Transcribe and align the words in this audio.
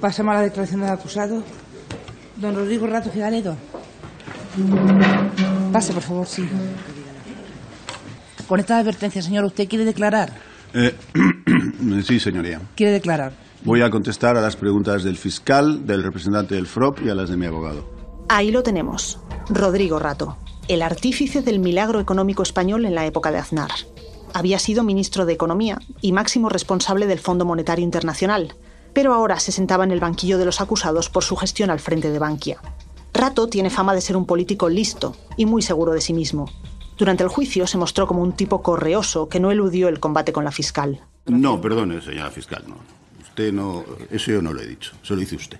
Pasamos 0.00 0.32
a 0.32 0.38
la 0.38 0.42
declaración 0.44 0.80
del 0.80 0.90
acusado. 0.90 1.42
Don 2.36 2.54
Rodrigo 2.54 2.86
Rato 2.86 3.10
Fidaledo. 3.10 3.56
Pase, 5.72 5.92
por 5.92 6.02
favor, 6.02 6.26
sí. 6.26 6.48
Con 8.46 8.60
esta 8.60 8.78
advertencia, 8.78 9.20
señor, 9.20 9.44
¿usted 9.44 9.68
quiere 9.68 9.84
declarar? 9.84 10.32
Eh, 10.72 10.94
sí, 12.06 12.20
señoría. 12.20 12.60
¿Quiere 12.76 12.92
declarar? 12.92 13.32
Voy 13.64 13.82
a 13.82 13.90
contestar 13.90 14.36
a 14.36 14.40
las 14.40 14.56
preguntas 14.56 15.02
del 15.02 15.16
fiscal, 15.16 15.84
del 15.84 16.04
representante 16.04 16.54
del 16.54 16.66
FROP 16.66 17.00
y 17.04 17.10
a 17.10 17.14
las 17.14 17.28
de 17.28 17.36
mi 17.36 17.46
abogado. 17.46 17.90
Ahí 18.28 18.52
lo 18.52 18.62
tenemos. 18.62 19.18
Rodrigo 19.48 19.98
Rato, 19.98 20.36
el 20.68 20.82
artífice 20.82 21.42
del 21.42 21.58
milagro 21.58 21.98
económico 21.98 22.42
español 22.42 22.84
en 22.84 22.94
la 22.94 23.04
época 23.04 23.32
de 23.32 23.38
Aznar. 23.38 23.70
Había 24.32 24.58
sido 24.58 24.84
ministro 24.84 25.26
de 25.26 25.32
Economía 25.32 25.78
y 26.00 26.12
máximo 26.12 26.48
responsable 26.48 27.06
del 27.06 27.18
Fondo 27.18 27.44
Monetario 27.44 27.84
Internacional, 27.84 28.54
pero 28.92 29.14
ahora 29.14 29.38
se 29.40 29.52
sentaba 29.52 29.84
en 29.84 29.90
el 29.90 30.00
banquillo 30.00 30.38
de 30.38 30.44
los 30.44 30.60
acusados 30.60 31.08
por 31.10 31.24
su 31.24 31.36
gestión 31.36 31.70
al 31.70 31.80
frente 31.80 32.10
de 32.10 32.18
Bankia. 32.18 32.60
Rato 33.12 33.48
tiene 33.48 33.70
fama 33.70 33.94
de 33.94 34.00
ser 34.00 34.16
un 34.16 34.26
político 34.26 34.68
listo 34.68 35.16
y 35.36 35.46
muy 35.46 35.62
seguro 35.62 35.92
de 35.92 36.00
sí 36.00 36.12
mismo. 36.12 36.50
Durante 36.96 37.22
el 37.22 37.28
juicio 37.28 37.66
se 37.66 37.78
mostró 37.78 38.06
como 38.06 38.22
un 38.22 38.32
tipo 38.32 38.62
correoso 38.62 39.28
que 39.28 39.40
no 39.40 39.50
eludió 39.50 39.88
el 39.88 40.00
combate 40.00 40.32
con 40.32 40.44
la 40.44 40.52
fiscal. 40.52 41.00
No, 41.26 41.60
perdone, 41.60 42.00
señora 42.00 42.30
fiscal, 42.30 42.64
no. 42.66 42.76
Usted 43.20 43.52
no. 43.52 43.84
Eso 44.10 44.32
yo 44.32 44.42
no 44.42 44.52
lo 44.52 44.60
he 44.60 44.66
dicho, 44.66 44.92
eso 45.02 45.14
lo 45.14 45.20
dice 45.20 45.36
usted. 45.36 45.58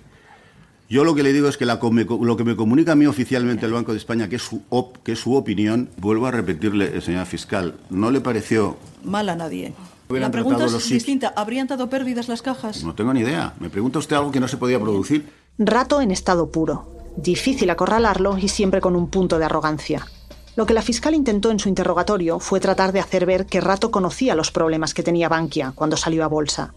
Yo 0.89 1.03
lo 1.03 1.13
que 1.13 1.21
le 1.21 1.31
digo 1.31 1.47
es 1.47 1.55
que 1.55 1.65
lo 1.65 2.35
que 2.37 2.43
me 2.43 2.55
comunica 2.55 2.93
a 2.93 2.95
mí 2.95 3.05
oficialmente 3.05 3.65
el 3.65 3.73
Banco 3.73 3.91
de 3.91 3.99
España, 3.99 4.27
que 4.27 4.37
es 4.37 4.41
su, 4.41 4.63
que 5.03 5.11
es 5.11 5.19
su 5.19 5.35
opinión, 5.35 5.89
vuelvo 5.97 6.25
a 6.25 6.31
repetirle, 6.31 6.97
eh, 6.97 7.01
señora 7.01 7.27
fiscal, 7.27 7.75
¿no 7.91 8.09
le 8.09 8.21
pareció... 8.21 8.75
Mal 9.03 9.29
a 9.29 9.35
nadie. 9.35 9.73
La 10.09 10.31
pregunta 10.31 10.65
es 10.65 10.89
distinta. 10.89 11.33
¿Habrían 11.35 11.67
dado 11.67 11.87
pérdidas 11.87 12.27
las 12.27 12.41
cajas? 12.41 12.83
No 12.83 12.95
tengo 12.95 13.13
ni 13.13 13.19
idea. 13.19 13.53
Me 13.59 13.69
pregunta 13.69 13.99
usted 13.99 14.15
algo 14.15 14.31
que 14.31 14.39
no 14.39 14.47
se 14.47 14.57
podía 14.57 14.79
producir. 14.79 15.29
Rato 15.59 16.01
en 16.01 16.09
estado 16.09 16.51
puro. 16.51 16.87
Difícil 17.15 17.69
acorralarlo 17.69 18.37
y 18.37 18.47
siempre 18.47 18.81
con 18.81 18.95
un 18.95 19.09
punto 19.09 19.37
de 19.37 19.45
arrogancia. 19.45 20.07
Lo 20.55 20.65
que 20.65 20.73
la 20.73 20.81
fiscal 20.81 21.13
intentó 21.13 21.51
en 21.51 21.59
su 21.59 21.69
interrogatorio 21.69 22.39
fue 22.39 22.59
tratar 22.59 22.91
de 22.91 22.99
hacer 22.99 23.27
ver 23.27 23.45
que 23.45 23.61
Rato 23.61 23.91
conocía 23.91 24.35
los 24.35 24.51
problemas 24.51 24.95
que 24.95 25.03
tenía 25.03 25.29
Bankia 25.29 25.73
cuando 25.75 25.95
salió 25.95 26.23
a 26.23 26.27
bolsa. 26.27 26.73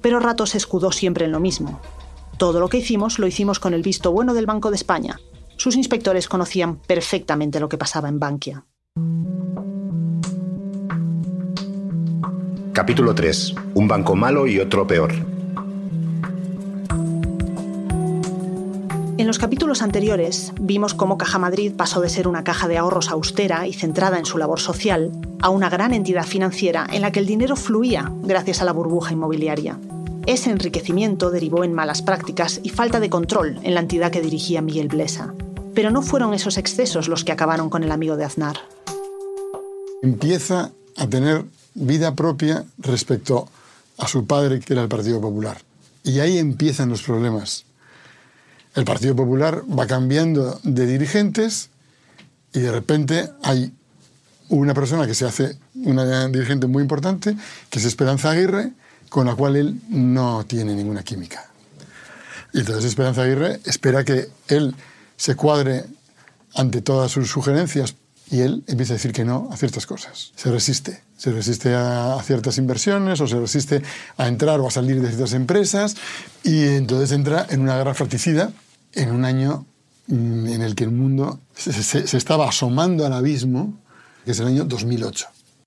Pero 0.00 0.20
Rato 0.20 0.46
se 0.46 0.58
escudó 0.58 0.92
siempre 0.92 1.24
en 1.24 1.32
lo 1.32 1.40
mismo. 1.40 1.80
Todo 2.36 2.60
lo 2.60 2.68
que 2.68 2.78
hicimos 2.78 3.18
lo 3.18 3.26
hicimos 3.26 3.58
con 3.58 3.74
el 3.74 3.82
visto 3.82 4.12
bueno 4.12 4.34
del 4.34 4.46
Banco 4.46 4.70
de 4.70 4.76
España. 4.76 5.18
Sus 5.56 5.74
inspectores 5.74 6.28
conocían 6.28 6.76
perfectamente 6.76 7.58
lo 7.58 7.68
que 7.68 7.76
pasaba 7.76 8.08
en 8.08 8.20
Bankia. 8.20 8.64
Capítulo 12.78 13.12
3. 13.12 13.54
Un 13.74 13.88
banco 13.88 14.14
malo 14.14 14.46
y 14.46 14.60
otro 14.60 14.86
peor. 14.86 15.12
En 19.16 19.26
los 19.26 19.40
capítulos 19.40 19.82
anteriores 19.82 20.52
vimos 20.60 20.94
cómo 20.94 21.18
Caja 21.18 21.40
Madrid 21.40 21.72
pasó 21.76 22.00
de 22.00 22.08
ser 22.08 22.28
una 22.28 22.44
caja 22.44 22.68
de 22.68 22.78
ahorros 22.78 23.10
austera 23.10 23.66
y 23.66 23.72
centrada 23.72 24.16
en 24.16 24.26
su 24.26 24.38
labor 24.38 24.60
social 24.60 25.10
a 25.42 25.48
una 25.48 25.68
gran 25.68 25.92
entidad 25.92 26.24
financiera 26.24 26.86
en 26.92 27.02
la 27.02 27.10
que 27.10 27.18
el 27.18 27.26
dinero 27.26 27.56
fluía 27.56 28.12
gracias 28.22 28.62
a 28.62 28.64
la 28.64 28.70
burbuja 28.70 29.12
inmobiliaria. 29.12 29.76
Ese 30.26 30.50
enriquecimiento 30.50 31.32
derivó 31.32 31.64
en 31.64 31.74
malas 31.74 32.00
prácticas 32.00 32.60
y 32.62 32.68
falta 32.68 33.00
de 33.00 33.10
control 33.10 33.58
en 33.64 33.74
la 33.74 33.80
entidad 33.80 34.12
que 34.12 34.20
dirigía 34.22 34.62
Miguel 34.62 34.86
Blesa. 34.86 35.34
Pero 35.74 35.90
no 35.90 36.00
fueron 36.00 36.32
esos 36.32 36.56
excesos 36.56 37.08
los 37.08 37.24
que 37.24 37.32
acabaron 37.32 37.70
con 37.70 37.82
el 37.82 37.90
amigo 37.90 38.16
de 38.16 38.24
Aznar. 38.24 38.58
Empieza 40.00 40.70
a 40.94 41.08
tener 41.08 41.44
vida 41.78 42.14
propia 42.14 42.64
respecto 42.78 43.48
a 43.98 44.06
su 44.08 44.26
padre, 44.26 44.60
que 44.60 44.72
era 44.72 44.82
el 44.82 44.88
Partido 44.88 45.20
Popular. 45.20 45.58
Y 46.04 46.20
ahí 46.20 46.38
empiezan 46.38 46.88
los 46.88 47.02
problemas 47.02 47.64
el 48.78 48.84
Partido 48.84 49.16
Popular 49.16 49.64
va 49.66 49.88
cambiando 49.88 50.60
de 50.62 50.86
dirigentes 50.86 51.70
y 52.52 52.60
de 52.60 52.70
repente 52.70 53.28
hay 53.42 53.72
una 54.50 54.72
persona 54.72 55.04
que 55.04 55.14
se 55.14 55.26
hace 55.26 55.58
una 55.74 56.28
dirigente 56.28 56.68
muy 56.68 56.82
importante, 56.82 57.36
que 57.70 57.80
es 57.80 57.84
Esperanza 57.84 58.30
Aguirre, 58.30 58.70
con 59.08 59.26
la 59.26 59.34
cual 59.34 59.56
él 59.56 59.80
no 59.88 60.44
tiene 60.46 60.76
ninguna 60.76 61.02
química. 61.02 61.50
Y 62.52 62.60
entonces 62.60 62.84
Esperanza 62.84 63.22
Aguirre 63.22 63.60
espera 63.64 64.04
que 64.04 64.28
él 64.46 64.76
se 65.16 65.34
cuadre 65.34 65.84
ante 66.54 66.80
todas 66.80 67.10
sus 67.10 67.28
sugerencias 67.28 67.96
y 68.30 68.40
él 68.40 68.62
empieza 68.68 68.92
a 68.92 68.96
decir 68.96 69.12
que 69.12 69.24
no 69.24 69.48
a 69.50 69.56
ciertas 69.56 69.86
cosas. 69.86 70.32
Se 70.36 70.52
resiste. 70.52 71.07
Se 71.18 71.32
resiste 71.32 71.74
a, 71.74 72.18
ciertas 72.22 72.58
inversiones 72.58 73.20
o 73.20 73.26
se 73.26 73.38
resiste 73.38 73.82
a 74.16 74.28
entrar 74.28 74.60
o 74.60 74.68
a 74.68 74.70
salir 74.70 75.02
de 75.02 75.08
ciertas 75.08 75.34
empresas 75.34 75.96
y 76.44 76.64
entonces 76.64 77.12
entra 77.12 77.44
en 77.50 77.60
una 77.60 77.76
guerra 77.76 77.92
fratricida 77.92 78.52
en 78.94 79.10
un 79.10 79.24
año 79.24 79.66
mm, 80.06 80.46
en 80.46 80.62
el 80.62 80.76
que 80.76 80.84
el 80.84 80.92
mundo 80.92 81.40
se, 81.54 82.16
estaba 82.16 82.48
asomando 82.48 83.04
al 83.04 83.12
abismo, 83.12 83.74
que 84.24 84.30
es 84.30 84.40
el 84.40 84.46
año 84.46 84.64
2008. 84.64 85.26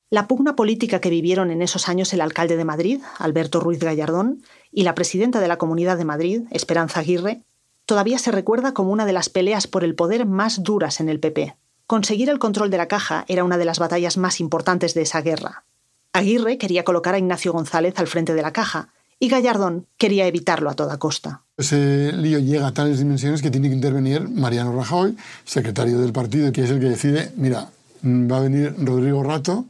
La 0.09 0.28
pugna 0.28 0.56
política 0.56 1.00
que 1.00 1.09
vivieron 1.09 1.51
en 1.51 1.61
esos 1.61 1.90
años 1.90 2.13
el 2.13 2.22
alcalde 2.22 2.56
de 2.57 2.66
Madrid, 2.66 3.01
Alberto 3.17 3.59
Ruiz 3.59 3.79
Gallardón, 3.79 4.44
y 4.72 4.84
la 4.84 4.95
presidenta 4.95 5.41
de 5.41 5.47
la 5.50 5.57
Comunidad 5.57 5.97
de 5.97 6.06
Madrid, 6.06 6.44
Esperanza 6.51 7.01
Aguirre, 7.01 7.44
todavía 7.85 8.19
se 8.19 8.31
recuerda 8.31 8.73
como 8.73 8.91
una 8.91 9.06
de 9.06 9.13
las 9.13 9.28
peleas 9.28 9.67
por 9.67 9.84
el 9.84 9.95
poder 9.95 10.25
más 10.25 10.63
duras 10.63 11.01
en 11.01 11.09
el 11.09 11.19
PP. 11.19 11.56
Conseguir 11.91 12.29
el 12.29 12.40
control 12.40 12.69
de 12.69 12.78
la 12.78 12.88
caja 12.88 13.25
era 13.28 13.44
una 13.44 13.57
de 13.57 13.66
las 13.66 13.78
batallas 13.78 14.16
más 14.16 14.40
importantes 14.40 14.94
de 14.94 15.02
esa 15.02 15.19
guerra. 15.19 15.66
Aguirre 16.13 16.57
quería 16.57 16.85
colocar 16.85 17.16
a 17.16 17.18
Ignacio 17.18 17.52
González 17.52 17.96
al 17.97 18.07
frente 18.07 18.34
de 18.34 18.41
la 18.41 18.53
caja, 18.53 18.94
y 19.19 19.28
Gallardón 19.28 19.88
quería 19.97 20.25
evitarlo 20.25 20.69
a 20.69 20.74
toda 20.74 21.00
costa. 21.00 21.41
Ese 21.57 22.13
lío 22.13 22.40
llega 22.40 22.68
a 22.68 22.74
tales 22.74 23.00
dimensiones 23.00 23.41
que 23.41 23.52
tiene 23.52 23.68
que 23.68 23.75
intervenir 23.75 24.29
Mariano 24.29 24.74
Rajoy, 24.74 25.18
secretario 25.44 26.00
del 26.00 26.13
partido, 26.13 26.53
que 26.53 26.63
es 26.63 26.69
el 26.69 26.79
que 26.79 26.85
decide, 26.85 27.34
mira, 27.35 27.69
va 28.06 28.38
a 28.38 28.40
venir 28.40 28.73
Rodrigo 28.78 29.22
Rato, 29.22 29.66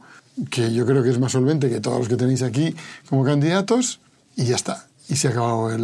que 0.48 0.72
yo 0.72 0.86
creo 0.86 1.02
que 1.02 1.10
es 1.10 1.18
más 1.18 1.32
solvente 1.32 1.68
que 1.70 1.80
todos 1.80 1.98
los 1.98 2.08
que 2.08 2.16
tenéis 2.16 2.42
aquí 2.42 2.72
como 3.08 3.24
candidatos, 3.24 3.98
y 4.36 4.44
ya 4.44 4.54
está. 4.54 4.86
Y 5.08 5.16
se 5.16 5.26
ha 5.26 5.30
acabado 5.32 5.76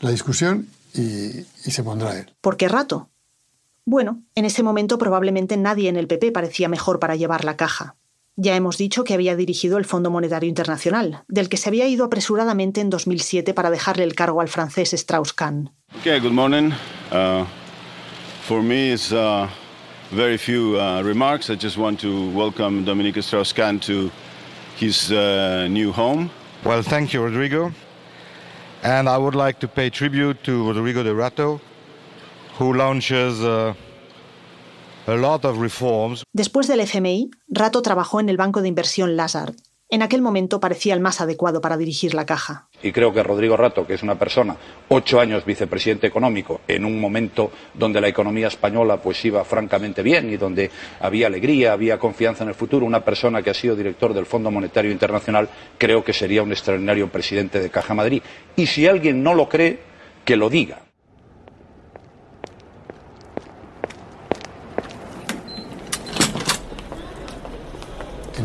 la 0.00 0.10
discusión 0.10 0.68
y, 0.92 1.46
y 1.64 1.70
se 1.70 1.82
pondrá 1.82 2.18
él. 2.18 2.30
¿Por 2.42 2.58
qué 2.58 2.68
Rato? 2.68 3.08
Bueno, 3.90 4.22
en 4.34 4.44
ese 4.44 4.62
momento 4.62 4.98
probablemente 4.98 5.56
nadie 5.56 5.88
en 5.88 5.96
el 5.96 6.08
PP 6.08 6.30
parecía 6.30 6.68
mejor 6.68 7.00
para 7.00 7.16
llevar 7.16 7.46
la 7.46 7.56
caja. 7.56 7.96
Ya 8.36 8.54
hemos 8.54 8.76
dicho 8.76 9.02
que 9.02 9.14
había 9.14 9.34
dirigido 9.34 9.78
el 9.78 9.86
Fondo 9.86 10.10
Monetario 10.10 10.46
Internacional, 10.46 11.24
del 11.26 11.48
que 11.48 11.56
se 11.56 11.70
había 11.70 11.88
ido 11.88 12.04
apresuradamente 12.04 12.82
en 12.82 12.90
2007 12.90 13.54
para 13.54 13.70
dejarle 13.70 14.04
el 14.04 14.14
cargo 14.14 14.42
al 14.42 14.48
francés 14.48 14.92
Strauss-Kahn. 14.92 15.70
Okay, 16.00 16.20
good 16.20 16.32
morning. 16.32 16.70
Uh, 17.10 17.46
for 18.46 18.62
me, 18.62 18.92
it's 18.92 19.10
uh, 19.10 19.48
very 20.10 20.36
few 20.36 20.78
uh, 20.78 21.00
remarks. 21.02 21.48
I 21.48 21.56
just 21.56 21.78
want 21.78 21.98
to 22.00 22.30
welcome 22.34 22.84
Dominique 22.84 23.22
Strauss-Kahn 23.22 23.80
to 23.86 24.10
his 24.78 25.10
uh, 25.10 25.66
new 25.70 25.92
home. 25.92 26.28
Well, 26.62 26.82
thank 26.82 27.14
you, 27.14 27.22
Rodrigo. 27.22 27.72
And 28.82 29.08
I 29.08 29.16
would 29.16 29.34
like 29.34 29.60
to 29.60 29.66
pay 29.66 29.88
tribute 29.88 30.44
to 30.44 30.74
Rodrigo 30.74 31.02
de 31.02 31.14
Rato, 31.14 31.62
who 32.58 32.74
launches 32.74 33.40
uh, 33.40 33.74
Después 36.34 36.68
del 36.68 36.80
FMI, 36.80 37.30
Rato 37.48 37.80
trabajó 37.80 38.20
en 38.20 38.28
el 38.28 38.36
banco 38.36 38.60
de 38.60 38.68
inversión 38.68 39.16
Lazard. 39.16 39.54
En 39.88 40.02
aquel 40.02 40.20
momento 40.20 40.60
parecía 40.60 40.92
el 40.92 41.00
más 41.00 41.22
adecuado 41.22 41.62
para 41.62 41.78
dirigir 41.78 42.12
la 42.12 42.26
caja. 42.26 42.68
Y 42.82 42.92
creo 42.92 43.14
que 43.14 43.22
Rodrigo 43.22 43.56
Rato, 43.56 43.86
que 43.86 43.94
es 43.94 44.02
una 44.02 44.18
persona, 44.18 44.58
ocho 44.88 45.18
años 45.18 45.46
vicepresidente 45.46 46.06
económico, 46.06 46.60
en 46.68 46.84
un 46.84 47.00
momento 47.00 47.50
donde 47.72 48.02
la 48.02 48.08
economía 48.08 48.48
española 48.48 49.00
pues 49.00 49.24
iba 49.24 49.42
francamente 49.46 50.02
bien 50.02 50.28
y 50.28 50.36
donde 50.36 50.70
había 51.00 51.28
alegría, 51.28 51.72
había 51.72 51.98
confianza 51.98 52.42
en 52.42 52.50
el 52.50 52.54
futuro, 52.54 52.84
una 52.84 53.02
persona 53.02 53.40
que 53.40 53.48
ha 53.48 53.54
sido 53.54 53.76
director 53.76 54.12
del 54.12 54.26
Fondo 54.26 54.50
Monetario 54.50 54.90
Internacional, 54.90 55.48
creo 55.78 56.04
que 56.04 56.12
sería 56.12 56.42
un 56.42 56.52
extraordinario 56.52 57.10
presidente 57.10 57.60
de 57.60 57.70
Caja 57.70 57.94
Madrid. 57.94 58.20
Y 58.56 58.66
si 58.66 58.86
alguien 58.86 59.22
no 59.22 59.32
lo 59.32 59.48
cree, 59.48 59.80
que 60.26 60.36
lo 60.36 60.50
diga. 60.50 60.87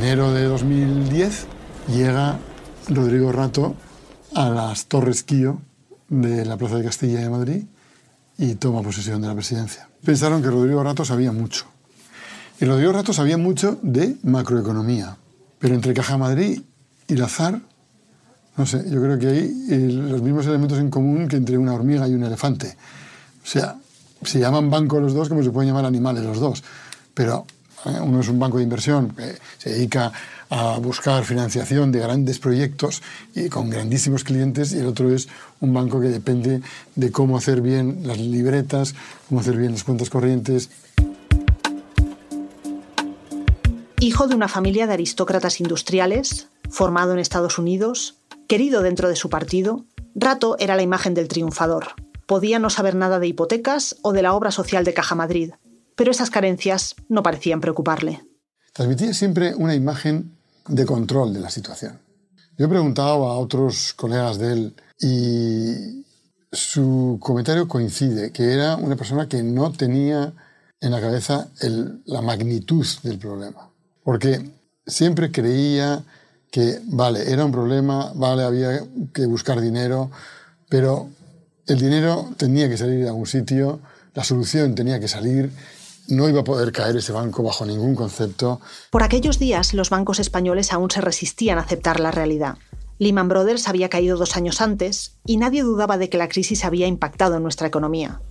Enero 0.04 0.34
de 0.34 0.44
2010 0.44 1.46
llega 1.88 2.38
Rodrigo 2.90 3.32
Rato 3.32 3.74
a 4.36 4.50
las 4.50 4.88
Torres 4.88 5.24
Quío 5.24 5.62
de 6.10 6.44
la 6.44 6.58
Plaza 6.58 6.76
de 6.76 6.84
Castilla 6.84 7.22
de 7.22 7.30
Madrid 7.30 7.64
y 8.38 8.56
toma 8.56 8.82
posesión 8.82 9.22
de 9.22 9.30
la 9.30 9.34
presidencia. 9.34 9.88
Pensaron 10.04 10.42
que 10.42 10.50
Rodrigo 10.50 10.84
Rato 10.84 11.06
sabía 11.06 11.32
mucho. 11.32 11.68
Y 12.60 12.66
Rodrigo 12.66 12.92
Rato 12.92 13.14
sabía 13.14 13.38
mucho 13.38 13.80
de 13.82 14.18
macroeconomía. 14.24 15.16
Pero 15.58 15.74
entre 15.74 15.94
Caja 15.94 16.18
Madrid 16.18 16.62
y 17.08 17.16
Lazar, 17.16 17.62
no 18.58 18.66
sé, 18.66 18.84
yo 18.90 19.02
creo 19.02 19.18
que 19.18 19.28
hay 19.28 19.90
los 19.94 20.22
mismos 20.22 20.46
elementos 20.48 20.80
en 20.80 20.90
común 20.90 21.30
que 21.30 21.38
entre 21.38 21.58
una 21.58 21.74
hormiga 21.74 22.10
y 22.10 22.14
un 22.14 22.26
elefante. 22.26 22.76
O 23.42 23.48
sea, 23.48 23.78
se 24.22 24.40
llaman 24.40 24.70
banco 24.70 25.00
los 25.00 25.14
dos 25.14 25.30
como 25.30 25.44
se 25.44 25.52
pueden 25.52 25.70
llamar 25.70 25.86
animales 25.86 26.26
los 26.26 26.42
dos. 26.42 26.62
Pero 27.14 27.46
¿eh? 27.86 28.00
Uno 28.02 28.20
es 28.20 28.30
un 28.30 28.40
banco 28.40 28.58
de 28.58 28.64
inversión 28.64 29.10
que 29.10 29.38
se 29.58 29.72
dedica 29.72 30.12
a 30.50 30.78
buscar 30.78 31.24
financiación 31.24 31.92
de 31.92 32.00
grandes 32.00 32.40
proyectos 32.40 33.02
y 33.34 33.50
con 33.50 33.70
grandísimos 33.70 34.24
clientes 34.24 34.72
y 34.74 34.80
el 34.80 34.88
otro 34.88 35.10
es 35.10 35.28
un 35.62 35.74
banco 35.74 36.00
que 36.00 36.10
depende 36.10 36.62
de 36.96 37.12
cómo 37.12 37.38
hacer 37.38 37.62
bien 37.62 38.02
las 38.04 38.18
libretas, 38.18 38.94
cómo 39.28 39.42
hacer 39.42 39.58
bien 39.58 39.72
las 39.72 39.84
cuentas 39.84 40.10
corrientes. 40.10 40.70
Hijo 44.00 44.28
de 44.28 44.36
una 44.36 44.50
familia 44.50 44.86
de 44.86 44.94
aristócratas 44.94 45.62
industriales, 45.62 46.50
formado 46.70 47.14
en 47.14 47.20
Estados 47.20 47.58
Unidos, 47.58 48.16
querido 48.48 48.82
dentro 48.82 49.08
de 49.08 49.16
su 49.16 49.30
partido, 49.30 49.86
Rato 50.16 50.58
era 50.60 50.76
la 50.76 50.84
imagen 50.84 51.16
del 51.16 51.28
triunfador. 51.28 51.88
Podía 52.28 52.60
no 52.60 52.70
saber 52.70 52.96
nada 52.96 53.20
de 53.20 53.28
hipotecas 53.28 53.96
o 54.04 54.14
de 54.14 54.22
la 54.22 54.34
obra 54.34 54.52
social 54.52 54.84
de 54.84 54.94
Caja 54.94 55.16
Madrid, 55.16 55.54
pero 55.96 56.12
esas 56.12 56.30
carencias 56.30 56.96
no 57.10 57.24
parecían 57.24 57.62
preocuparle. 57.62 58.22
Transmitía 58.74 59.14
siempre 59.14 59.54
una 59.56 59.76
imagen 59.76 60.36
de 60.68 60.86
control 60.86 61.34
de 61.34 61.40
la 61.40 61.50
situación. 61.50 62.00
Yo 62.58 62.66
he 62.66 62.70
preguntado 62.70 63.28
a 63.28 63.38
otros 63.38 63.94
colegas 63.94 64.38
de 64.38 64.54
él 64.54 64.76
y 65.00 66.06
su 66.52 67.18
comentario 67.20 67.68
coincide, 67.68 68.32
que 68.32 68.54
era 68.54 68.76
una 68.76 68.96
persona 68.96 69.28
que 69.28 69.42
no 69.42 69.72
tenía 69.72 70.34
en 70.80 70.92
la 70.92 71.02
cabeza 71.02 71.50
la 72.06 72.22
magnitud 72.22 72.86
del 73.04 73.18
problema. 73.18 73.70
Porque 74.04 74.52
siempre 74.86 75.32
creía 75.32 76.04
que, 76.52 76.80
vale, 76.86 77.32
era 77.32 77.46
un 77.46 77.52
problema, 77.52 78.12
vale, 78.14 78.44
había 78.44 78.84
que 79.14 79.26
buscar 79.26 79.60
dinero, 79.60 80.12
pero 80.70 81.10
el 81.66 81.80
dinero 81.80 82.30
tenía 82.38 82.70
que 82.70 82.78
salir 82.78 83.00
de 83.00 83.08
algún 83.08 83.26
sitio, 83.26 83.80
la 84.14 84.24
solución 84.24 84.76
tenía 84.76 85.00
que 85.00 85.08
salir 85.08 85.52
no 86.08 86.30
iba 86.30 86.42
a 86.42 86.44
poder 86.44 86.72
caer 86.72 86.98
ese 86.98 87.12
banco 87.12 87.44
bajo 87.44 87.66
ningún 87.66 87.96
concepto. 87.96 88.60
Por 88.90 89.04
aquellos 89.04 89.40
días, 89.40 89.74
los 89.74 89.90
bancos 89.90 90.20
españoles 90.20 90.74
aún 90.74 90.92
se 90.92 91.02
resistían 91.02 91.58
a 91.58 91.62
aceptar 91.62 92.00
la 92.00 92.12
realidad. 92.12 92.58
Lehman 93.00 93.28
Brothers 93.28 93.68
había 93.68 93.90
caído 93.90 94.18
dos 94.18 94.38
años 94.38 94.62
antes 94.62 95.14
y 95.26 95.38
nadie 95.38 95.64
dudaba 95.64 95.98
de 95.98 96.10
que 96.10 96.18
la 96.18 96.30
crisis 96.30 96.64
había 96.64 96.88
impactado 96.88 97.36
en 97.38 97.44
nuestra 97.44 97.68
economía. 97.68 98.22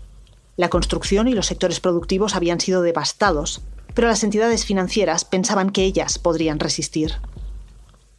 La 0.56 0.68
construcción 0.68 1.28
y 1.28 1.32
los 1.32 1.46
sectores 1.46 1.80
productivos 1.80 2.34
habían 2.34 2.60
sido 2.60 2.82
devastados, 2.82 3.62
pero 3.94 4.08
las 4.08 4.22
entidades 4.22 4.64
financieras 4.64 5.24
pensaban 5.24 5.70
que 5.70 5.84
ellas 5.84 6.18
podrían 6.18 6.58
resistir. 6.58 7.14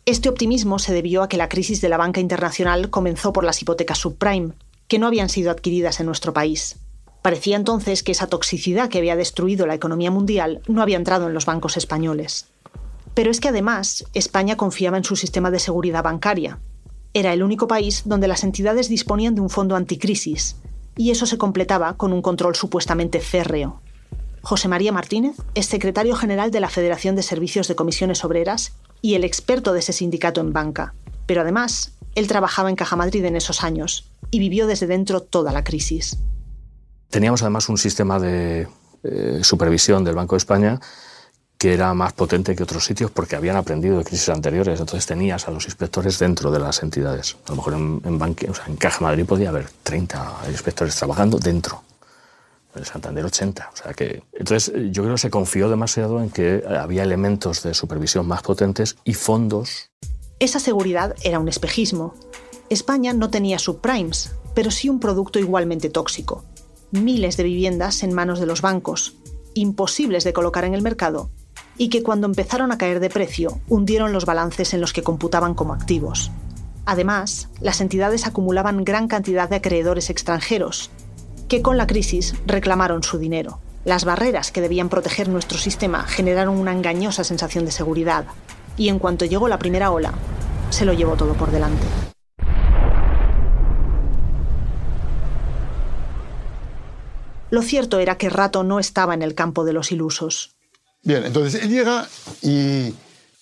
Este 0.06 0.28
optimismo 0.28 0.80
se 0.80 0.94
debió 0.94 1.24
a 1.24 1.30
que 1.30 1.38
la 1.38 1.48
crisis 1.48 1.80
de 1.80 1.90
la 1.90 1.98
banca 1.98 2.20
internacional 2.20 2.90
comenzó 2.90 3.32
por 3.32 3.46
las 3.46 3.62
hipotecas 3.62 4.00
subprime, 4.00 4.54
que 4.88 5.00
no 5.00 5.08
habían 5.08 5.30
sido 5.30 5.50
adquiridas 5.50 6.00
en 6.00 6.08
nuestro 6.08 6.34
país. 6.34 6.76
Parecía 7.24 7.56
entonces 7.56 8.04
que 8.04 8.12
esa 8.12 8.28
toxicidad 8.28 8.90
que 8.90 8.98
había 8.98 9.16
destruido 9.16 9.66
la 9.66 9.76
economía 9.76 10.12
mundial 10.12 10.62
no 10.68 10.82
había 10.82 10.98
entrado 10.98 11.26
en 11.26 11.34
los 11.34 11.46
bancos 11.46 11.78
españoles. 11.78 12.48
Pero 13.14 13.32
es 13.32 13.40
que 13.40 13.48
además 13.48 14.04
España 14.14 14.58
confiaba 14.58 14.98
en 14.98 15.06
su 15.06 15.16
sistema 15.16 15.50
de 15.50 15.60
seguridad 15.60 16.04
bancaria. 16.04 16.60
Era 17.14 17.32
el 17.32 17.42
único 17.42 17.66
país 17.66 18.04
donde 18.06 18.28
las 18.28 18.44
entidades 18.44 18.90
disponían 18.90 19.36
de 19.36 19.42
un 19.42 19.50
fondo 19.50 19.78
anticrisis, 19.78 20.58
y 20.98 21.12
eso 21.12 21.26
se 21.26 21.38
completaba 21.38 21.96
con 21.96 22.12
un 22.12 22.22
control 22.22 22.56
supuestamente 22.56 23.22
férreo. 23.22 23.82
José 24.42 24.68
María 24.68 24.92
Martínez 24.92 25.38
es 25.56 25.68
secretario 25.68 26.18
general 26.18 26.52
de 26.52 26.60
la 26.60 26.70
Federación 26.70 27.16
de 27.16 27.24
Servicios 27.24 27.70
de 27.70 27.76
Comisiones 27.76 28.26
Obreras 28.26 28.74
y 29.02 29.14
el 29.14 29.24
experto 29.24 29.72
de 29.72 29.80
ese 29.80 29.94
sindicato 29.94 30.42
en 30.42 30.52
banca. 30.52 30.94
Pero 31.26 31.40
además, 31.40 31.94
él 32.16 32.28
trabajaba 32.28 32.70
en 32.70 32.76
Caja 32.76 32.98
Madrid 32.98 33.24
en 33.24 33.38
esos 33.38 33.64
años 33.64 34.12
y 34.30 34.40
vivió 34.40 34.68
desde 34.68 34.88
dentro 34.88 35.22
toda 35.22 35.54
la 35.54 35.64
crisis. 35.64 36.18
Teníamos 37.14 37.44
además 37.44 37.70
un 37.70 37.78
sistema 37.78 38.20
de 38.20 38.68
eh, 39.04 39.40
supervisión 39.44 40.04
del 40.04 40.16
Banco 40.16 40.34
de 40.34 40.38
España 40.38 40.80
que 41.60 41.76
era 41.76 41.94
más 41.94 42.12
potente 42.14 42.56
que 42.56 42.64
otros 42.64 42.84
sitios 42.84 43.12
porque 43.12 43.36
habían 43.36 43.56
aprendido 43.56 44.00
de 44.00 44.04
crisis 44.04 44.30
anteriores. 44.30 44.80
Entonces 44.80 45.06
tenías 45.06 45.48
a 45.48 45.52
los 45.52 45.66
inspectores 45.66 46.18
dentro 46.18 46.50
de 46.50 46.58
las 46.58 46.82
entidades. 46.82 47.38
A 47.46 47.52
lo 47.52 47.58
mejor 47.58 47.74
en, 47.76 48.02
en 48.04 48.76
Caja 48.78 49.00
Madrid 49.02 49.28
podía 49.28 49.50
haber 49.50 49.68
30 49.84 50.38
inspectores 50.50 50.96
trabajando 50.96 51.38
dentro. 51.38 51.84
En 52.76 52.84
Santander 52.84 53.24
80. 53.24 53.70
O 53.72 53.78
sea 53.78 53.94
que, 53.94 54.24
entonces 54.34 54.74
yo 54.92 55.04
creo 55.04 55.14
que 55.14 55.22
se 55.22 55.30
confió 55.30 55.70
demasiado 55.70 56.20
en 56.20 56.32
que 56.32 56.64
había 56.68 57.04
elementos 57.04 57.62
de 57.62 57.76
supervisión 57.76 58.26
más 58.26 58.42
potentes 58.42 58.96
y 59.04 59.14
fondos. 59.14 59.92
Esa 60.40 60.60
seguridad 60.60 61.16
era 61.22 61.38
un 61.38 61.48
espejismo. 61.48 62.16
España 62.72 63.14
no 63.14 63.30
tenía 63.30 63.60
subprimes, 63.60 64.32
pero 64.56 64.72
sí 64.72 64.90
un 64.90 65.00
producto 65.00 65.38
igualmente 65.38 65.92
tóxico, 65.92 66.44
miles 66.94 67.38
de 67.38 67.44
viviendas 67.44 68.04
en 68.04 68.14
manos 68.14 68.40
de 68.40 68.46
los 68.46 68.62
bancos, 68.62 69.16
imposibles 69.56 70.24
de 70.24 70.34
colocar 70.34 70.64
en 70.64 70.74
el 70.74 70.82
mercado, 70.82 71.30
y 71.78 71.90
que 71.90 72.04
cuando 72.04 72.28
empezaron 72.28 72.72
a 72.72 72.78
caer 72.78 73.00
de 73.00 73.10
precio 73.10 73.60
hundieron 73.68 74.14
los 74.14 74.26
balances 74.26 74.74
en 74.74 74.82
los 74.82 74.94
que 74.94 75.04
computaban 75.04 75.56
como 75.56 75.74
activos. 75.74 76.32
Además, 76.86 77.50
las 77.62 77.82
entidades 77.82 78.28
acumulaban 78.28 78.84
gran 78.84 79.08
cantidad 79.08 79.50
de 79.50 79.56
acreedores 79.56 80.10
extranjeros, 80.10 80.92
que 81.48 81.62
con 81.62 81.78
la 81.78 81.88
crisis 81.88 82.36
reclamaron 82.46 83.04
su 83.04 83.18
dinero. 83.18 83.60
Las 83.86 84.06
barreras 84.06 84.52
que 84.52 84.62
debían 84.62 84.90
proteger 84.90 85.30
nuestro 85.30 85.58
sistema 85.58 86.04
generaron 86.04 86.58
una 86.58 86.74
engañosa 86.74 87.24
sensación 87.24 87.66
de 87.66 87.72
seguridad, 87.72 88.26
y 88.78 88.90
en 88.90 89.00
cuanto 89.00 89.26
llegó 89.26 89.48
la 89.48 89.60
primera 89.60 89.92
ola, 89.92 90.14
se 90.70 90.86
lo 90.86 90.94
llevó 90.94 91.16
todo 91.16 91.34
por 91.34 91.52
delante. 91.52 91.84
Lo 97.54 97.62
cierto 97.62 98.00
era 98.00 98.18
que 98.18 98.32
Rato 98.32 98.64
no 98.64 98.80
estaba 98.80 99.14
en 99.14 99.22
el 99.22 99.36
campo 99.36 99.64
de 99.64 99.74
los 99.74 99.92
ilusos. 99.92 100.56
Bien, 101.04 101.24
entonces 101.24 101.62
él 101.62 101.70
llega 101.70 102.08
y 102.42 102.92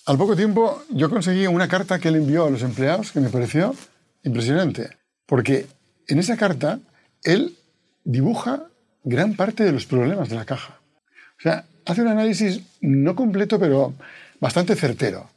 al 0.04 0.18
poco 0.18 0.36
tiempo 0.36 0.82
yo 0.90 1.08
conseguí 1.08 1.46
una 1.46 1.66
carta 1.66 1.98
que 1.98 2.08
él 2.08 2.16
envió 2.16 2.44
a 2.44 2.50
los 2.50 2.60
empleados 2.60 3.10
que 3.10 3.20
me 3.20 3.30
pareció 3.30 3.74
impresionante. 4.22 4.98
Porque 5.24 5.66
en 6.08 6.18
esa 6.18 6.36
carta 6.36 6.78
él 7.22 7.56
dibuja 8.04 8.64
gran 9.02 9.34
parte 9.34 9.64
de 9.64 9.72
los 9.72 9.86
problemas 9.86 10.28
de 10.28 10.36
la 10.36 10.44
caja. 10.44 10.82
O 11.38 11.40
sea, 11.40 11.64
hace 11.86 12.02
un 12.02 12.08
análisis 12.08 12.60
no 12.82 13.16
completo, 13.16 13.58
pero 13.58 13.94
bastante 14.40 14.76
certero. 14.76 15.30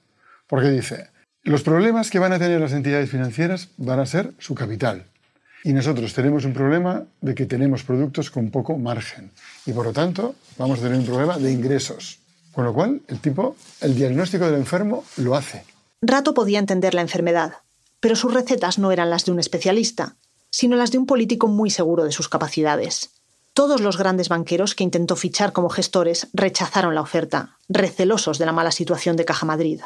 Porque 0.48 0.72
dice, 0.72 1.12
los 1.44 1.64
problemas 1.64 2.10
que 2.10 2.20
van 2.20 2.34
a 2.34 2.40
tener 2.40 2.60
las 2.60 2.74
entidades 2.74 3.10
financieras 3.10 3.70
van 3.78 4.02
a 4.02 4.06
ser 4.06 4.34
su 4.38 4.54
capital. 4.54 5.06
Y 5.66 5.74
nosotros 5.74 6.14
tenemos 6.14 6.46
un 6.46 6.54
problema 6.54 7.06
de 7.22 7.34
que 7.34 7.48
tenemos 7.48 7.84
productos 7.84 8.30
con 8.30 8.52
poco 8.52 8.78
margen. 8.78 9.32
Y 9.66 9.74
por 9.74 9.88
lo 9.88 9.94
tanto, 9.94 10.36
vamos 10.60 10.78
a 10.78 10.84
tener 10.84 11.00
un 11.00 11.06
problema 11.08 11.40
de 11.40 11.52
ingresos. 11.52 12.20
Con 12.54 12.66
lo 12.66 12.74
cual, 12.74 13.02
el 13.08 13.20
tipo, 13.20 13.56
el 13.82 13.96
diagnóstico 13.96 14.46
del 14.46 14.60
enfermo 14.60 15.04
lo 15.18 15.34
hace. 15.34 15.66
Rato 16.04 16.36
podía 16.36 16.60
entender 16.60 16.94
la 16.94 17.02
enfermedad, 17.02 17.54
pero 18.00 18.16
sus 18.16 18.32
recetas 18.32 18.78
no 18.78 18.92
eran 18.92 19.10
las 19.10 19.26
de 19.26 19.32
un 19.32 19.40
especialista, 19.40 20.18
sino 20.52 20.76
las 20.76 20.92
de 20.92 21.00
un 21.00 21.08
político 21.08 21.48
muy 21.48 21.72
seguro 21.72 22.04
de 22.04 22.12
sus 22.12 22.30
capacidades. 22.30 23.10
Todos 23.56 23.82
los 23.82 23.98
grandes 23.98 24.30
banqueros 24.30 24.76
que 24.76 24.84
intentó 24.84 25.16
fichar 25.16 25.52
como 25.52 25.70
gestores 25.70 26.28
rechazaron 26.34 26.94
la 26.94 27.02
oferta, 27.02 27.58
recelosos 27.70 28.38
de 28.38 28.46
la 28.46 28.52
mala 28.52 28.70
situación 28.70 29.16
de 29.16 29.26
Caja 29.26 29.48
Madrid. 29.48 29.82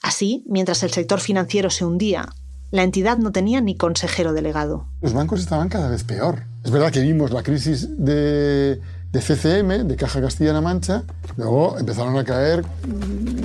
Así, 0.00 0.42
mientras 0.46 0.82
el 0.82 0.90
sector 0.90 1.20
financiero 1.20 1.68
se 1.68 1.84
hundía 1.84 2.30
la 2.70 2.82
entidad 2.82 3.18
no 3.18 3.32
tenía 3.32 3.60
ni 3.60 3.76
consejero 3.76 4.32
delegado. 4.32 4.86
Los 5.00 5.12
bancos 5.12 5.40
estaban 5.40 5.68
cada 5.68 5.88
vez 5.88 6.04
peor. 6.04 6.44
Es 6.64 6.70
verdad 6.70 6.92
que 6.92 7.00
vimos 7.00 7.30
la 7.30 7.42
crisis 7.42 7.88
de, 7.98 8.80
CCM, 9.12 9.86
de 9.86 9.96
Caja 9.96 10.20
Castilla-La 10.20 10.60
Mancha, 10.60 11.04
luego 11.36 11.78
empezaron 11.78 12.16
a 12.18 12.24
caer 12.24 12.64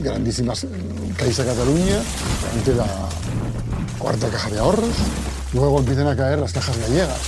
grandísimas 0.02 0.68
Caixa 1.18 1.46
Cataluña, 1.46 2.02
ante 2.54 2.76
la 2.76 2.86
cuarta 3.98 4.28
caja 4.28 4.50
de 4.50 4.60
ahorros, 4.60 4.96
luego 5.54 5.80
empiezan 5.80 6.08
a 6.08 6.16
caer 6.16 6.40
las 6.40 6.52
cajas 6.52 6.78
gallegas. 6.78 7.20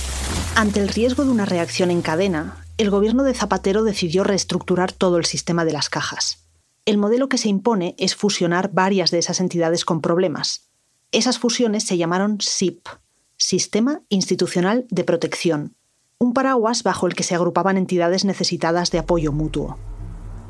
Ante 0.54 0.80
el 0.80 0.88
riesgo 0.88 1.24
de 1.24 1.30
una 1.30 1.46
reacción 1.46 1.90
en 1.90 2.02
cadena, 2.02 2.58
el 2.76 2.90
gobierno 2.90 3.22
de 3.22 3.32
Zapatero 3.32 3.84
decidió 3.84 4.22
reestructurar 4.22 4.92
todo 4.92 5.16
el 5.16 5.24
sistema 5.24 5.64
de 5.64 5.72
las 5.72 5.88
cajas. 5.88 6.46
El 6.84 6.98
modelo 6.98 7.28
que 7.28 7.38
se 7.38 7.48
impone 7.48 7.94
es 7.98 8.14
fusionar 8.14 8.70
varias 8.72 9.10
de 9.10 9.18
esas 9.18 9.40
entidades 9.40 9.84
con 9.84 10.02
problemas, 10.02 10.66
esas 11.12 11.38
fusiones 11.38 11.84
se 11.84 11.96
llamaron 11.96 12.38
SIP, 12.40 12.88
Sistema 13.36 14.02
Institucional 14.08 14.86
de 14.90 15.04
Protección, 15.04 15.76
un 16.18 16.32
paraguas 16.32 16.82
bajo 16.82 17.06
el 17.06 17.14
que 17.14 17.22
se 17.22 17.34
agrupaban 17.34 17.76
entidades 17.76 18.24
necesitadas 18.24 18.90
de 18.90 18.98
apoyo 18.98 19.32
mutuo. 19.32 19.78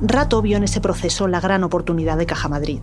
Rato 0.01 0.41
vio 0.43 0.57
en 0.57 0.65
ese 0.65 0.81
proceso 0.81 1.29
la 1.29 1.41
gran 1.41 1.65
oportunidad 1.65 2.17
de 2.17 2.27
Caja 2.27 2.49
Madrid. 2.49 2.81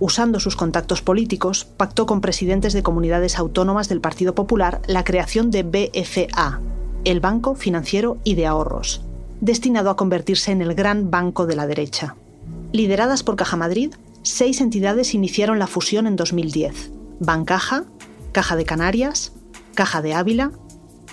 Usando 0.00 0.40
sus 0.40 0.56
contactos 0.56 1.02
políticos, 1.02 1.64
pactó 1.64 2.06
con 2.06 2.20
presidentes 2.20 2.72
de 2.72 2.82
comunidades 2.82 3.38
autónomas 3.38 3.88
del 3.88 4.00
Partido 4.00 4.34
Popular 4.34 4.80
la 4.86 5.04
creación 5.04 5.50
de 5.50 5.64
BFA, 5.64 6.60
el 7.04 7.20
Banco 7.20 7.54
Financiero 7.54 8.18
y 8.24 8.34
de 8.34 8.46
Ahorros, 8.46 9.02
destinado 9.40 9.90
a 9.90 9.96
convertirse 9.96 10.52
en 10.52 10.62
el 10.62 10.74
gran 10.74 11.10
banco 11.10 11.46
de 11.46 11.56
la 11.56 11.66
derecha. 11.66 12.16
Lideradas 12.72 13.22
por 13.22 13.36
Caja 13.36 13.56
Madrid, 13.56 13.94
seis 14.22 14.60
entidades 14.60 15.14
iniciaron 15.14 15.58
la 15.58 15.66
fusión 15.66 16.06
en 16.06 16.16
2010. 16.16 16.90
Bancaja, 17.20 17.84
Caja 18.32 18.56
de 18.56 18.64
Canarias, 18.64 19.32
Caja 19.74 20.02
de 20.02 20.14
Ávila, 20.14 20.52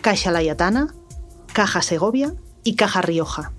Caixa 0.01 0.31
Layatana, 0.31 0.93
Caja 1.53 1.81
Segovia 1.81 2.35
y 2.63 2.75
Caja 2.75 3.01
Rioja. 3.01 3.53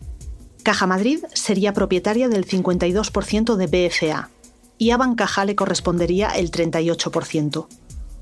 Caja 0.63 0.87
Madrid 0.87 1.21
sería 1.33 1.73
propietaria 1.73 2.29
del 2.29 2.47
52% 2.47 3.55
de 3.55 3.67
BFA 3.67 4.31
y 4.79 4.91
a 4.91 4.97
Bancaja 4.97 5.45
le 5.45 5.57
correspondería 5.57 6.29
el 6.31 6.51
38%. 6.51 7.67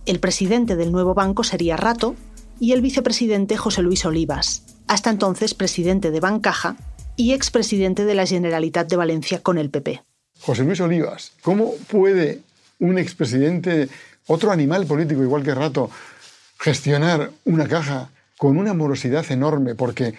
El 0.07 0.21
presidente 0.21 0.77
del 0.77 0.93
nuevo 0.93 1.15
banco 1.15 1.43
sería 1.43 1.77
Rato 1.77 2.15
y 2.61 2.73
el 2.73 2.83
vicepresidente 2.83 3.57
José 3.57 3.83
Luis 3.83 4.05
Olivas, 4.05 4.63
hasta 4.87 5.11
entonces 5.11 5.55
presidente 5.55 6.11
de 6.11 6.21
Bancaja 6.21 6.77
y 7.17 7.33
expresidente 7.33 8.05
de 8.05 8.15
la 8.15 8.27
Generalitat 8.27 8.89
de 8.89 8.97
Valencia 8.97 9.43
con 9.43 9.59
el 9.59 9.71
PP. 9.71 10.03
José 10.45 10.63
Luis 10.63 10.81
Olivas, 10.81 11.33
¿cómo 11.41 11.75
puede 11.89 12.41
un 12.79 12.99
expresidente, 12.99 13.89
otro 14.27 14.53
animal 14.53 14.85
político 14.85 15.23
igual 15.23 15.43
que 15.43 15.55
Rato, 15.55 15.91
gestionar 16.61 17.31
una 17.47 17.67
caja 17.67 18.11
con 18.37 18.59
una 18.59 18.75
morosidad 18.75 19.25
enorme? 19.33 19.75
Porque 19.75 20.13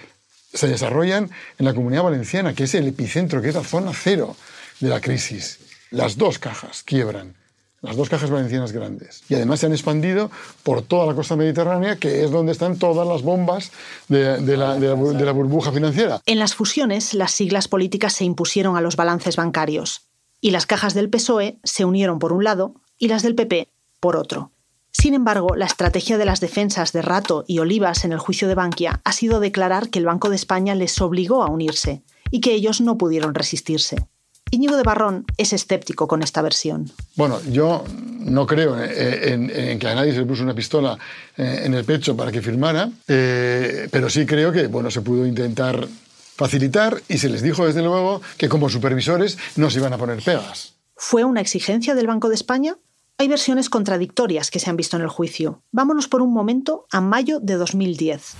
se 0.51 0.67
desarrollan 0.67 1.29
en 1.59 1.65
la 1.65 1.75
comunidad 1.75 2.01
valenciana, 2.01 2.55
que 2.55 2.63
es 2.63 2.73
el 2.73 2.87
epicentro, 2.87 3.39
que 3.39 3.49
es 3.49 3.55
la 3.55 3.63
zona 3.63 3.91
cero 3.93 4.35
de 4.79 4.89
la 4.89 4.99
crisis. 4.99 5.59
Las 5.91 6.17
dos 6.17 6.39
cajas 6.39 6.81
quiebran, 6.81 7.35
las 7.83 7.95
dos 7.95 8.09
cajas 8.09 8.31
valencianas 8.31 8.71
grandes. 8.71 9.21
Y 9.29 9.35
además 9.35 9.59
se 9.59 9.67
han 9.67 9.73
expandido 9.73 10.31
por 10.63 10.81
toda 10.81 11.05
la 11.05 11.13
costa 11.13 11.35
mediterránea, 11.35 11.97
que 11.97 12.23
es 12.23 12.31
donde 12.31 12.51
están 12.51 12.79
todas 12.79 13.07
las 13.07 13.21
bombas 13.21 13.71
de, 14.07 14.57
la, 14.57 14.75
de 14.79 15.25
la 15.25 15.31
burbuja 15.33 15.71
financiera. 15.71 16.19
En 16.25 16.39
las 16.39 16.55
fusiones, 16.55 17.13
las 17.13 17.31
siglas 17.31 17.67
políticas 17.67 18.13
se 18.13 18.25
impusieron 18.25 18.75
a 18.75 18.81
los 18.81 18.95
balances 18.95 19.35
bancarios. 19.35 20.04
Y 20.45 20.51
las 20.51 20.67
cajas 20.67 20.93
del 20.93 21.09
PSOE 21.09 21.57
se 21.63 21.85
unieron 21.85 22.19
por 22.19 22.31
un 22.31 22.43
lado 22.43 22.75
y 22.99 23.07
las 23.07 23.23
del 23.23 23.33
PP 23.33 23.67
por 23.99 24.15
otro. 24.15 24.51
Sin 24.91 25.15
embargo, 25.15 25.55
la 25.55 25.65
estrategia 25.65 26.19
de 26.19 26.25
las 26.25 26.39
defensas 26.39 26.93
de 26.93 27.01
Rato 27.01 27.45
y 27.47 27.57
Olivas 27.57 28.05
en 28.05 28.11
el 28.11 28.19
juicio 28.19 28.47
de 28.47 28.53
Bankia 28.53 29.01
ha 29.03 29.11
sido 29.11 29.39
declarar 29.39 29.89
que 29.89 29.97
el 29.97 30.05
Banco 30.05 30.29
de 30.29 30.35
España 30.35 30.75
les 30.75 31.01
obligó 31.01 31.41
a 31.41 31.49
unirse 31.49 32.03
y 32.29 32.41
que 32.41 32.53
ellos 32.53 32.79
no 32.79 32.95
pudieron 32.95 33.33
resistirse. 33.33 34.05
Íñigo 34.51 34.77
de 34.77 34.83
Barrón 34.83 35.25
es 35.37 35.51
escéptico 35.51 36.07
con 36.07 36.21
esta 36.21 36.43
versión. 36.43 36.91
Bueno, 37.15 37.39
yo 37.49 37.83
no 38.19 38.45
creo 38.45 38.77
en, 38.79 39.79
que 39.79 39.87
a 39.87 39.95
nadie 39.95 40.13
se 40.13 40.19
le 40.19 40.25
puso 40.27 40.43
una 40.43 40.53
pistola 40.53 40.95
eh, 41.37 41.63
en 41.63 41.73
el 41.73 41.85
pecho 41.85 42.15
para 42.15 42.31
que 42.31 42.43
firmara, 42.43 42.91
eh, 43.07 43.87
pero 43.89 44.11
sí 44.11 44.27
creo 44.27 44.51
que 44.51 44.67
bueno, 44.67 44.91
se 44.91 45.01
pudo 45.01 45.25
intentar 45.25 45.87
facilitar 46.35 47.01
y 47.07 47.17
se 47.17 47.29
les 47.29 47.41
dijo 47.41 47.65
desde 47.65 47.81
luego 47.81 48.21
que 48.37 48.49
como 48.49 48.69
supervisores 48.69 49.37
no 49.55 49.69
se 49.69 49.79
iban 49.79 49.93
a 49.93 49.97
poner 49.97 50.21
pegas. 50.21 50.75
¿Fue 50.95 51.23
una 51.23 51.41
exigencia 51.41 51.95
del 51.95 52.07
Banco 52.07 52.29
de 52.29 52.35
España? 52.35 52.77
Hay 53.17 53.27
versiones 53.27 53.69
contradictorias 53.69 54.51
que 54.51 54.59
se 54.59 54.69
han 54.69 54.75
visto 54.75 54.97
en 54.97 55.03
el 55.03 55.09
juicio. 55.09 55.63
Vámonos 55.71 56.07
por 56.07 56.21
un 56.21 56.33
momento 56.33 56.85
a 56.91 56.99
mayo 56.99 57.39
de 57.39 57.55
2010. 57.55 58.33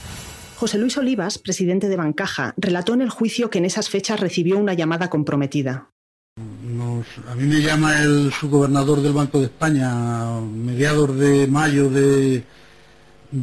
José 0.58 0.78
Luis 0.78 0.98
Olivas, 0.98 1.38
presidente 1.38 1.90
de 1.90 1.98
Bancaja, 1.98 2.54
relató 2.58 2.94
en 2.94 3.02
el 3.02 3.10
juicio 3.10 3.50
que 3.50 3.58
en 3.58 3.66
esas 3.66 3.90
fechas 3.90 4.20
recibió 4.20 4.58
una 4.58 4.74
llamada 4.74 5.10
comprometida. 5.10 5.90
a 6.38 7.36
mí 7.36 7.44
me 7.44 7.62
llama 7.62 8.02
el 8.02 8.32
subgobernador 8.32 9.02
del 9.02 9.14
Banco 9.14 9.40
de 9.40 9.46
España 9.46 9.92
a 9.92 10.42
mediados 10.42 11.18
de 11.18 11.48
mayo 11.48 11.90
de, 11.90 12.44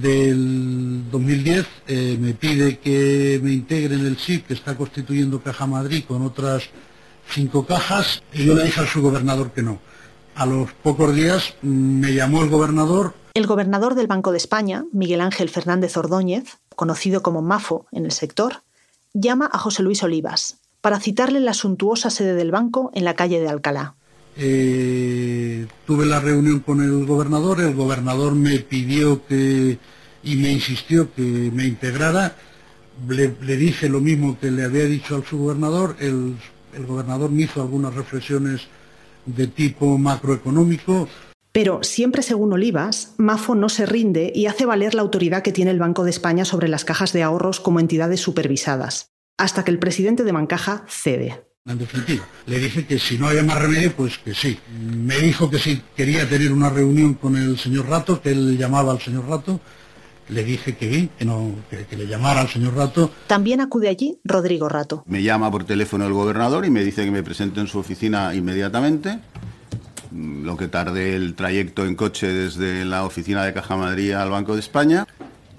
del 0.00 1.11
2010, 1.11 1.66
eh, 1.87 2.16
me 2.20 2.34
pide 2.34 2.78
que 2.78 3.40
me 3.42 3.52
integre 3.52 3.94
en 3.94 4.06
el 4.06 4.16
SIC 4.16 4.46
que 4.46 4.54
está 4.54 4.76
constituyendo 4.76 5.42
Caja 5.42 5.66
Madrid 5.66 6.04
con 6.06 6.22
otras 6.22 6.64
cinco 7.28 7.66
cajas, 7.66 8.22
y 8.32 8.44
yo 8.44 8.54
le 8.54 8.64
dije 8.64 8.80
al 8.80 8.88
subgobernador 8.88 9.52
que 9.52 9.62
no 9.62 9.80
a 10.34 10.46
los 10.46 10.72
pocos 10.72 11.14
días 11.14 11.54
me 11.62 12.14
llamó 12.14 12.42
el 12.42 12.50
gobernador. 12.50 13.14
El 13.34 13.46
gobernador 13.46 13.94
del 13.94 14.06
Banco 14.06 14.30
de 14.30 14.38
España, 14.38 14.84
Miguel 14.92 15.20
Ángel 15.20 15.49
Fernández 15.49 15.96
Ordóñez, 15.96 16.58
conocido 16.75 17.22
como 17.22 17.42
MAFO 17.42 17.87
en 17.92 18.04
el 18.04 18.12
sector, 18.12 18.62
llama 19.12 19.49
a 19.52 19.58
José 19.58 19.82
Luis 19.82 20.02
Olivas 20.02 20.56
para 20.80 21.00
citarle 21.00 21.40
la 21.40 21.54
suntuosa 21.54 22.11
sede 22.11 22.34
del 22.34 22.50
banco 22.50 22.90
en 22.94 23.04
la 23.04 23.14
calle 23.14 23.40
de 23.40 23.49
Alcalá. 23.49 23.94
Eh, 24.36 25.66
tuve 25.86 26.06
la 26.06 26.20
reunión 26.20 26.60
con 26.60 26.82
el 26.82 27.04
gobernador, 27.04 27.60
el 27.60 27.74
gobernador 27.74 28.34
me 28.34 28.58
pidió 28.60 29.24
que 29.26 29.78
y 30.22 30.36
me 30.36 30.52
insistió 30.52 31.12
que 31.14 31.22
me 31.22 31.66
integrara. 31.66 32.36
Le, 33.08 33.56
dije 33.56 33.88
lo 33.88 34.00
mismo 34.00 34.38
que 34.38 34.50
le 34.50 34.64
había 34.64 34.84
dicho 34.84 35.16
al 35.16 35.24
subgobernador, 35.24 35.96
el, 35.98 36.36
gobernador 36.86 37.30
me 37.30 37.42
hizo 37.42 37.60
algunas 37.60 37.94
reflexiones 37.94 38.62
de 39.26 39.46
tipo 39.46 39.98
macroeconómico. 39.98 41.08
Pero 41.52 41.82
siempre 41.82 42.22
según 42.22 42.52
Olivas, 42.52 43.14
Mafo 43.18 43.54
no 43.54 43.68
se 43.68 43.84
rinde 43.84 44.32
y 44.34 44.46
hace 44.46 44.64
valer 44.64 44.94
la 44.94 45.02
autoridad 45.02 45.42
que 45.42 45.52
tiene 45.52 45.70
el 45.70 45.78
Banco 45.78 46.04
de 46.04 46.10
España 46.10 46.44
sobre 46.44 46.68
las 46.68 46.84
cajas 46.84 47.12
de 47.12 47.22
ahorros 47.22 47.60
como 47.60 47.80
entidades 47.80 48.20
supervisadas, 48.20 49.10
hasta 49.36 49.64
que 49.64 49.70
el 49.70 49.78
presidente 49.78 50.24
de 50.24 50.32
Bancaja 50.32 50.84
cede. 50.88 51.44
En 51.64 51.78
definitiva, 51.78 52.26
le 52.47 52.59
dije 52.59 52.85
que 52.87 52.99
si 52.99 53.16
no 53.16 53.28
había 53.28 53.45
más 53.45 53.57
remedio, 53.57 53.95
pues 53.95 54.19
que 54.19 54.35
sí. 54.35 54.59
Me 54.81 55.16
dijo 55.19 55.49
que 55.49 55.61
si 55.61 55.81
quería 55.95 56.28
tener 56.28 56.52
una 56.52 56.69
reunión 56.71 57.14
con 57.14 57.37
el 57.37 57.57
señor 57.57 57.87
Rato, 57.88 58.21
que 58.21 58.33
él 58.33 58.59
llamaba 58.59 58.90
al 58.90 59.00
señor 59.00 59.28
Rato, 59.28 59.61
le 60.28 60.42
dije 60.42 60.75
que 60.75 60.88
bien, 60.88 61.11
que, 61.16 61.25
no, 61.25 61.54
que, 61.71 61.97
le 61.97 62.09
llamara 62.09 62.40
al 62.40 62.49
señor 62.49 62.75
Rato. 62.75 63.12
También 63.28 63.61
acude 63.61 63.88
allí 63.88 64.19
Rodrigo 64.25 64.69
Rato. 64.69 65.04
Me 65.07 65.23
llama 65.23 65.52
por 65.52 65.62
teléfono 65.62 66.04
el 66.04 66.12
gobernador 66.12 66.66
y 66.66 66.71
me 66.71 66.83
dice 66.83 67.04
que 67.04 67.12
me 67.12 67.23
presente 67.23 67.61
en 67.61 67.69
su 67.69 67.78
oficina 67.78 68.35
inmediatamente. 68.35 69.21
Mm, 70.11 70.45
lo 70.45 70.57
que 70.57 70.66
tardé 70.66 71.14
el 71.14 71.37
trayecto 71.37 71.87
en 71.87 71.95
coche 71.95 72.26
desde 72.26 72.85
la 72.85 73.04
oficina 73.04 73.45
de 73.45 73.52
Caja 73.52 73.76
Madrid 73.76 74.14
al 74.14 74.31
Banco 74.31 74.54
de 74.54 74.61
España. 74.61 75.07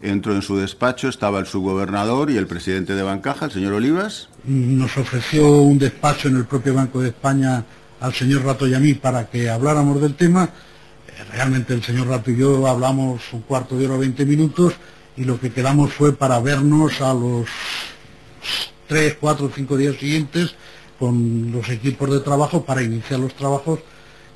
Entro 0.04 0.36
en 0.36 0.42
su 0.42 0.58
despacho, 0.58 1.08
estaba 1.08 1.40
el 1.40 1.46
subgobernador 1.46 2.30
y 2.30 2.36
el 2.38 2.46
presidente 2.46 2.94
de 2.94 3.04
Bancaja, 3.04 3.46
el 3.46 3.52
señor 3.52 3.74
Olivas. 3.74 4.28
Nos 4.44 4.98
ofreció 4.98 5.62
un 5.62 5.80
despacho 5.80 6.28
en 6.28 6.36
el 6.36 6.46
propio 6.46 6.74
Banco 6.74 7.02
de 7.02 7.10
España 7.10 7.64
al 8.02 8.14
señor 8.14 8.44
Rato 8.44 8.68
y 8.68 8.74
a 8.74 8.80
mí 8.80 8.96
para 8.96 9.30
que 9.30 9.50
habláramos 9.50 10.02
del 10.02 10.16
tema 10.16 10.50
realmente 11.32 11.74
el 11.74 11.84
señor 11.84 12.08
Rato 12.08 12.32
y 12.32 12.38
yo 12.38 12.68
hablamos 12.68 13.22
un 13.32 13.42
cuarto 13.42 13.78
de 13.78 13.86
hora, 13.88 13.98
20 13.98 14.26
minutos, 14.26 14.74
y 15.16 15.24
lo 15.24 15.40
que 15.40 15.52
quedamos 15.52 15.94
fue 15.94 16.14
para 16.14 16.40
vernos 16.40 17.02
a 17.02 17.14
los 17.14 17.48
tres, 18.88 19.16
cuatro, 19.20 19.52
cinco 19.54 19.78
días 19.78 19.96
siguientes 19.96 20.56
con 21.00 21.52
los 21.52 21.70
equipos 21.70 22.10
de 22.12 22.20
trabajo 22.20 22.64
para 22.64 22.82
iniciar 22.82 23.20
los 23.20 23.34
trabajos 23.36 23.80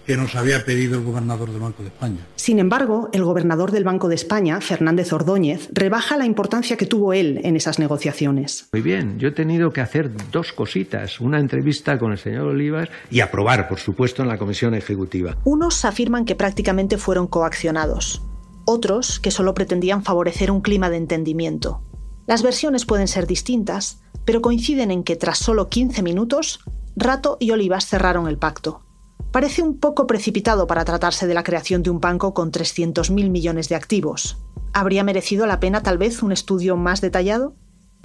que 0.07 0.15
nos 0.15 0.35
había 0.35 0.63
pedido 0.63 0.97
el 0.97 1.03
gobernador 1.03 1.51
del 1.51 1.59
Banco 1.59 1.83
de 1.83 1.89
España. 1.89 2.25
Sin 2.37 2.59
embargo, 2.59 3.09
el 3.11 3.25
gobernador 3.25 3.71
del 3.71 3.83
Banco 3.83 4.07
de 4.07 4.15
España, 4.15 4.61
Fernández 4.61 5.11
Ordóñez, 5.11 5.67
rebaja 5.73 6.15
la 6.15 6.25
importancia 6.25 6.77
que 6.77 6.85
tuvo 6.85 7.11
él 7.11 7.41
en 7.43 7.57
esas 7.57 7.77
negociaciones. 7.77 8.69
Muy 8.71 8.81
bien, 8.81 9.19
yo 9.19 9.27
he 9.27 9.31
tenido 9.31 9.71
que 9.71 9.81
hacer 9.81 10.09
dos 10.31 10.53
cositas, 10.53 11.19
una 11.19 11.39
entrevista 11.39 11.99
con 11.99 12.13
el 12.13 12.17
señor 12.17 12.47
Olivas 12.47 12.87
y 13.11 13.19
aprobar, 13.19 13.67
por 13.67 13.79
supuesto, 13.79 14.21
en 14.21 14.29
la 14.29 14.37
comisión 14.37 14.73
ejecutiva. 14.75 15.35
Unos 15.43 15.83
afirman 15.83 16.23
que 16.23 16.35
prácticamente 16.35 16.97
fueron 16.97 17.27
coaccionados, 17.27 18.21
otros 18.63 19.19
que 19.19 19.31
solo 19.31 19.53
pretendían 19.53 20.05
favorecer 20.05 20.51
un 20.51 20.61
clima 20.61 20.89
de 20.89 20.97
entendimiento. 20.97 21.83
Las 22.27 22.43
versiones 22.43 22.85
pueden 22.85 23.09
ser 23.09 23.27
distintas, 23.27 24.01
pero 24.23 24.41
coinciden 24.41 24.89
en 24.89 25.03
que 25.03 25.17
tras 25.17 25.37
solo 25.37 25.67
15 25.67 26.01
minutos, 26.01 26.61
Rato 26.95 27.35
y 27.41 27.51
Olivas 27.51 27.87
cerraron 27.87 28.29
el 28.29 28.37
pacto 28.37 28.86
parece 29.31 29.61
un 29.61 29.79
poco 29.79 30.07
precipitado 30.07 30.67
para 30.67 30.85
tratarse 30.85 31.27
de 31.27 31.33
la 31.33 31.43
creación 31.43 31.83
de 31.83 31.89
un 31.89 31.99
banco 31.99 32.33
con 32.33 32.51
300.000 32.51 33.29
millones 33.29 33.69
de 33.69 33.75
activos. 33.75 34.37
¿Habría 34.73 35.03
merecido 35.03 35.45
la 35.45 35.59
pena 35.59 35.83
tal 35.83 35.97
vez 35.97 36.23
un 36.23 36.31
estudio 36.31 36.75
más 36.75 37.01
detallado? 37.01 37.55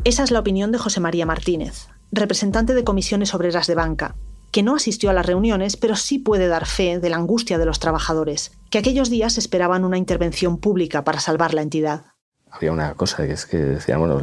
Esa 0.05 0.25
es 0.25 0.31
la 0.31 0.41
opinión 0.41 0.73
de 0.73 0.79
José 0.79 1.01
María 1.01 1.27
Martínez, 1.27 1.89
representante 2.11 2.75
de 2.75 2.85
comisiones 2.85 3.35
obreras 3.35 3.67
de 3.67 3.75
banca, 3.75 4.17
que 4.51 4.63
no 4.63 4.77
asistió 4.77 5.11
a 5.11 5.13
las 5.13 5.27
reuniones, 5.27 5.77
pero 5.77 5.97
sí 5.97 6.19
puede 6.19 6.49
dar 6.49 6.67
fe 6.67 6.99
de 6.99 7.11
la 7.11 7.17
angustia 7.17 7.59
de 7.59 7.67
los 7.67 7.81
trabajadores, 7.81 8.53
que 8.71 8.79
aquellos 8.79 9.11
días 9.11 9.39
esperaban 9.39 9.85
una 9.85 9.99
intervención 9.99 10.59
pública 10.59 11.05
para 11.05 11.21
salvar 11.21 11.55
la 11.55 11.63
entidad. 11.63 12.05
Había 12.51 12.71
una 12.71 12.95
cosa 12.95 13.27
que 13.27 13.33
es 13.33 13.47
que 13.47 13.57
decían, 13.57 14.01
bueno, 14.01 14.21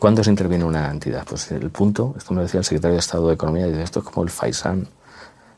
¿cuándo 0.00 0.24
se 0.24 0.30
interviene 0.30 0.64
una 0.64 0.90
entidad? 0.90 1.24
Pues 1.28 1.52
el 1.52 1.70
punto, 1.70 2.14
esto 2.18 2.34
me 2.34 2.42
decía 2.42 2.58
el 2.58 2.64
secretario 2.64 2.94
de 2.94 3.00
Estado 3.00 3.28
de 3.28 3.34
Economía, 3.34 3.68
y 3.68 3.72
esto 3.74 4.00
es 4.00 4.04
como 4.04 4.24
el 4.24 4.30
Faisan 4.30 4.88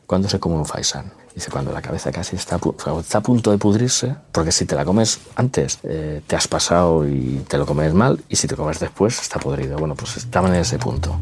cuando 0.09 0.27
se 0.27 0.39
come 0.39 0.55
un 0.55 0.65
faisán. 0.65 1.13
Dice, 1.35 1.51
cuando 1.51 1.71
la 1.71 1.83
cabeza 1.83 2.11
casi 2.11 2.35
está, 2.35 2.59
está 2.99 3.17
a 3.19 3.21
punto 3.21 3.51
de 3.51 3.59
pudrirse, 3.59 4.15
porque 4.31 4.51
si 4.51 4.65
te 4.65 4.73
la 4.73 4.83
comes 4.83 5.19
antes, 5.35 5.77
eh, 5.83 6.23
te 6.25 6.35
has 6.35 6.47
pasado 6.47 7.07
y 7.07 7.45
te 7.47 7.59
lo 7.59 7.67
comes 7.67 7.93
mal, 7.93 8.19
y 8.27 8.35
si 8.35 8.47
te 8.47 8.55
comes 8.55 8.79
después, 8.79 9.21
está 9.21 9.39
podrido. 9.39 9.77
Bueno, 9.77 9.93
pues 9.93 10.17
estaban 10.17 10.55
en 10.55 10.61
ese 10.61 10.79
punto. 10.79 11.15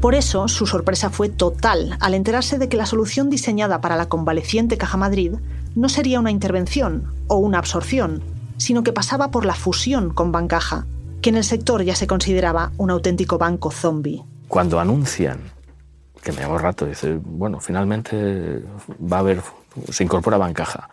Por 0.00 0.16
eso, 0.16 0.48
su 0.48 0.66
sorpresa 0.66 1.10
fue 1.10 1.28
total 1.28 1.96
al 2.00 2.14
enterarse 2.14 2.58
de 2.58 2.68
que 2.68 2.76
la 2.76 2.84
solución 2.84 3.30
diseñada 3.30 3.80
para 3.80 3.94
la 3.94 4.08
convaleciente 4.08 4.76
Caja 4.76 4.96
Madrid 4.96 5.34
no 5.76 5.88
sería 5.88 6.18
una 6.18 6.32
intervención 6.32 7.12
o 7.28 7.36
una 7.36 7.58
absorción, 7.58 8.24
sino 8.56 8.82
que 8.82 8.92
pasaba 8.92 9.30
por 9.30 9.46
la 9.46 9.54
fusión 9.54 10.12
con 10.12 10.32
Bancaja, 10.32 10.84
que 11.22 11.30
en 11.30 11.36
el 11.36 11.44
sector 11.44 11.84
ya 11.84 11.94
se 11.94 12.08
consideraba 12.08 12.72
un 12.76 12.90
auténtico 12.90 13.38
banco 13.38 13.70
zombie. 13.70 14.24
Cuando 14.48 14.80
anuncian 14.80 15.38
que 16.22 16.32
me 16.32 16.40
llamó 16.40 16.58
rato, 16.58 16.86
dice, 16.86 17.18
bueno, 17.22 17.60
finalmente 17.60 18.62
va 19.00 19.18
a 19.18 19.20
haber, 19.20 19.42
se 19.90 20.04
incorpora 20.04 20.36
Bancaja. 20.36 20.90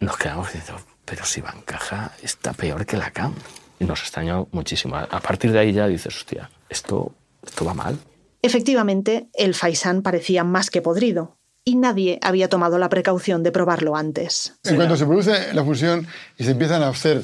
Nos 0.00 0.16
quedamos 0.16 0.52
diciendo, 0.52 0.82
pero 1.04 1.24
si 1.24 1.40
Bancaja 1.40 2.12
está 2.22 2.52
peor 2.52 2.84
que 2.86 2.96
la 2.96 3.10
CAM. 3.10 3.34
Y 3.78 3.84
nos 3.84 4.00
extrañó 4.00 4.48
muchísimo. 4.52 4.96
A 4.96 5.20
partir 5.20 5.52
de 5.52 5.58
ahí 5.58 5.72
ya 5.72 5.86
dices, 5.86 6.16
hostia, 6.16 6.50
esto 6.68 7.12
Esto 7.44 7.64
va 7.64 7.74
mal. 7.74 7.98
Efectivamente, 8.42 9.28
el 9.34 9.54
faisán 9.54 10.02
parecía 10.02 10.44
más 10.44 10.70
que 10.70 10.82
podrido 10.82 11.36
y 11.64 11.74
nadie 11.74 12.18
había 12.22 12.48
tomado 12.48 12.78
la 12.78 12.88
precaución 12.88 13.42
de 13.42 13.50
probarlo 13.50 13.96
antes. 13.96 14.54
En 14.64 14.76
cuanto 14.76 14.96
se 14.96 15.04
produce 15.04 15.52
la 15.52 15.64
fusión 15.64 16.06
y 16.38 16.44
se 16.44 16.52
empiezan 16.52 16.82
a 16.82 16.88
hacer 16.88 17.22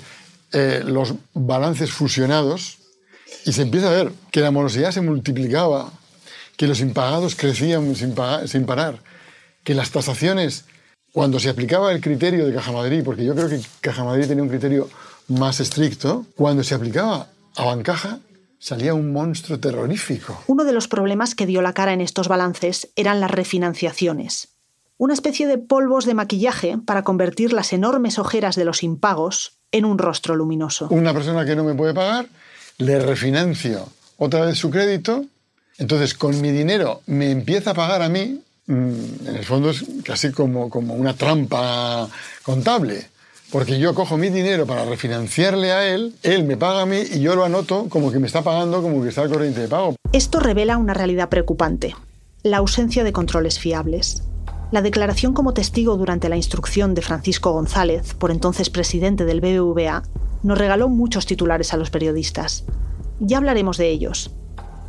eh, 0.53 0.83
los 0.85 1.15
balances 1.33 1.93
fusionados 1.93 2.79
y 3.45 3.53
se 3.53 3.63
empieza 3.63 3.89
a 3.89 3.93
ver 3.93 4.13
que 4.31 4.41
la 4.41 4.51
morosidad 4.51 4.91
se 4.91 5.01
multiplicaba, 5.01 5.93
que 6.57 6.67
los 6.67 6.81
impagados 6.81 7.35
crecían 7.35 7.95
sin, 7.95 8.15
sin 8.47 8.67
parar, 8.67 8.99
que 9.65 9.75
las 9.75 9.91
tasaciones, 9.91 10.65
cuando 11.13 11.41
se 11.41 11.51
aplicaba 11.51 11.93
el 11.93 12.01
criterio 12.01 12.47
de 12.47 12.55
Caja 12.55 12.73
Madrid, 12.73 13.03
porque 13.05 13.25
yo 13.25 13.35
creo 13.35 13.49
que 13.49 13.61
Caja 13.81 14.05
Madrid 14.05 14.27
tenía 14.27 14.43
un 14.43 14.49
criterio 14.49 14.89
más 15.29 15.61
estricto, 15.61 16.27
cuando 16.37 16.65
se 16.65 16.75
aplicaba 16.75 17.29
a 17.57 17.65
Bancaja, 17.65 18.19
salía 18.59 18.95
un 18.95 19.13
monstruo 19.13 19.59
terrorífico. 19.59 20.43
Uno 20.47 20.65
de 20.65 20.73
los 20.73 20.89
problemas 20.89 21.35
que 21.35 21.47
dio 21.47 21.63
la 21.63 21.73
cara 21.73 21.93
en 21.93 22.01
estos 22.01 22.29
balances 22.29 22.89
eran 22.97 23.21
las 23.21 23.31
refinanciaciones. 23.31 24.49
Una 24.99 25.15
especie 25.15 25.49
de 25.49 25.59
polvos 25.59 26.05
de 26.05 26.15
maquillaje 26.15 26.79
para 26.79 27.03
convertir 27.03 27.53
las 27.53 27.73
enormes 27.73 28.21
ojeras 28.21 28.55
de 28.55 28.65
los 28.65 28.85
impagos 28.85 29.59
en 29.73 29.85
un 29.85 29.99
rostro 29.99 30.37
luminoso. 30.37 30.87
Una 30.91 31.13
persona 31.13 31.45
que 31.45 31.57
no 31.57 31.65
me 31.65 31.75
puede 31.75 31.93
pagar, 31.93 32.27
le 32.79 33.01
refinancio 33.01 33.89
otra 34.17 34.45
vez 34.45 34.59
su 34.59 34.71
crédito, 34.71 35.25
entonces 35.79 36.15
con 36.15 36.41
mi 36.41 36.51
dinero 36.51 37.03
me 37.07 37.31
empieza 37.31 37.71
a 37.71 37.75
pagar 37.75 38.03
a 38.03 38.09
mí, 38.09 38.41
mm, 38.67 39.27
en 39.27 39.37
el 39.37 39.45
fondo 39.45 39.71
es 39.71 39.85
casi 40.05 40.33
como, 40.33 40.71
como 40.71 40.95
una 40.95 41.15
trampa 41.15 42.09
contable. 42.43 43.13
Porque 43.51 43.79
yo 43.79 43.95
cojo 43.95 44.17
mi 44.17 44.31
dinero 44.31 44.67
para 44.67 44.87
refinanciarle 44.87 45.73
a 45.73 45.87
él, 45.87 46.15
él 46.23 46.45
me 46.45 46.57
paga 46.57 46.83
a 46.83 46.87
mí 46.87 47.03
y 47.13 47.21
yo 47.21 47.37
lo 47.37 47.45
anoto 47.45 47.87
como 47.91 48.11
que 48.11 48.19
me 48.19 48.27
está 48.27 48.41
pagando, 48.41 48.81
como 48.81 49.03
que 49.03 49.11
está 49.11 49.23
al 49.23 49.31
corriente 49.31 49.61
de 49.61 49.69
pago. 49.69 49.95
Esto 50.13 50.41
revela 50.41 50.79
una 50.79 50.95
realidad 50.95 51.29
preocupante, 51.29 51.95
la 52.43 52.57
ausencia 52.57 53.05
de 53.05 53.13
controles 53.13 53.59
fiables. 53.59 54.23
La 54.71 54.81
declaración 54.81 55.35
como 55.35 55.53
testigo 55.53 55.99
durante 55.99 56.31
la 56.31 56.37
instrucción 56.37 56.95
de 56.95 57.03
Francisco 57.03 57.53
González, 57.53 58.15
por 58.15 58.31
entonces 58.31 58.71
presidente 58.71 59.27
del 59.27 59.43
BBVA, 59.43 60.03
nos 60.43 60.57
regaló 60.57 60.89
muchos 60.89 61.27
titulares 61.27 61.75
a 61.75 61.77
los 61.77 61.91
periodistas. 61.91 62.65
Ya 63.21 63.37
hablaremos 63.37 63.77
de 63.77 63.91
ellos. 63.91 64.31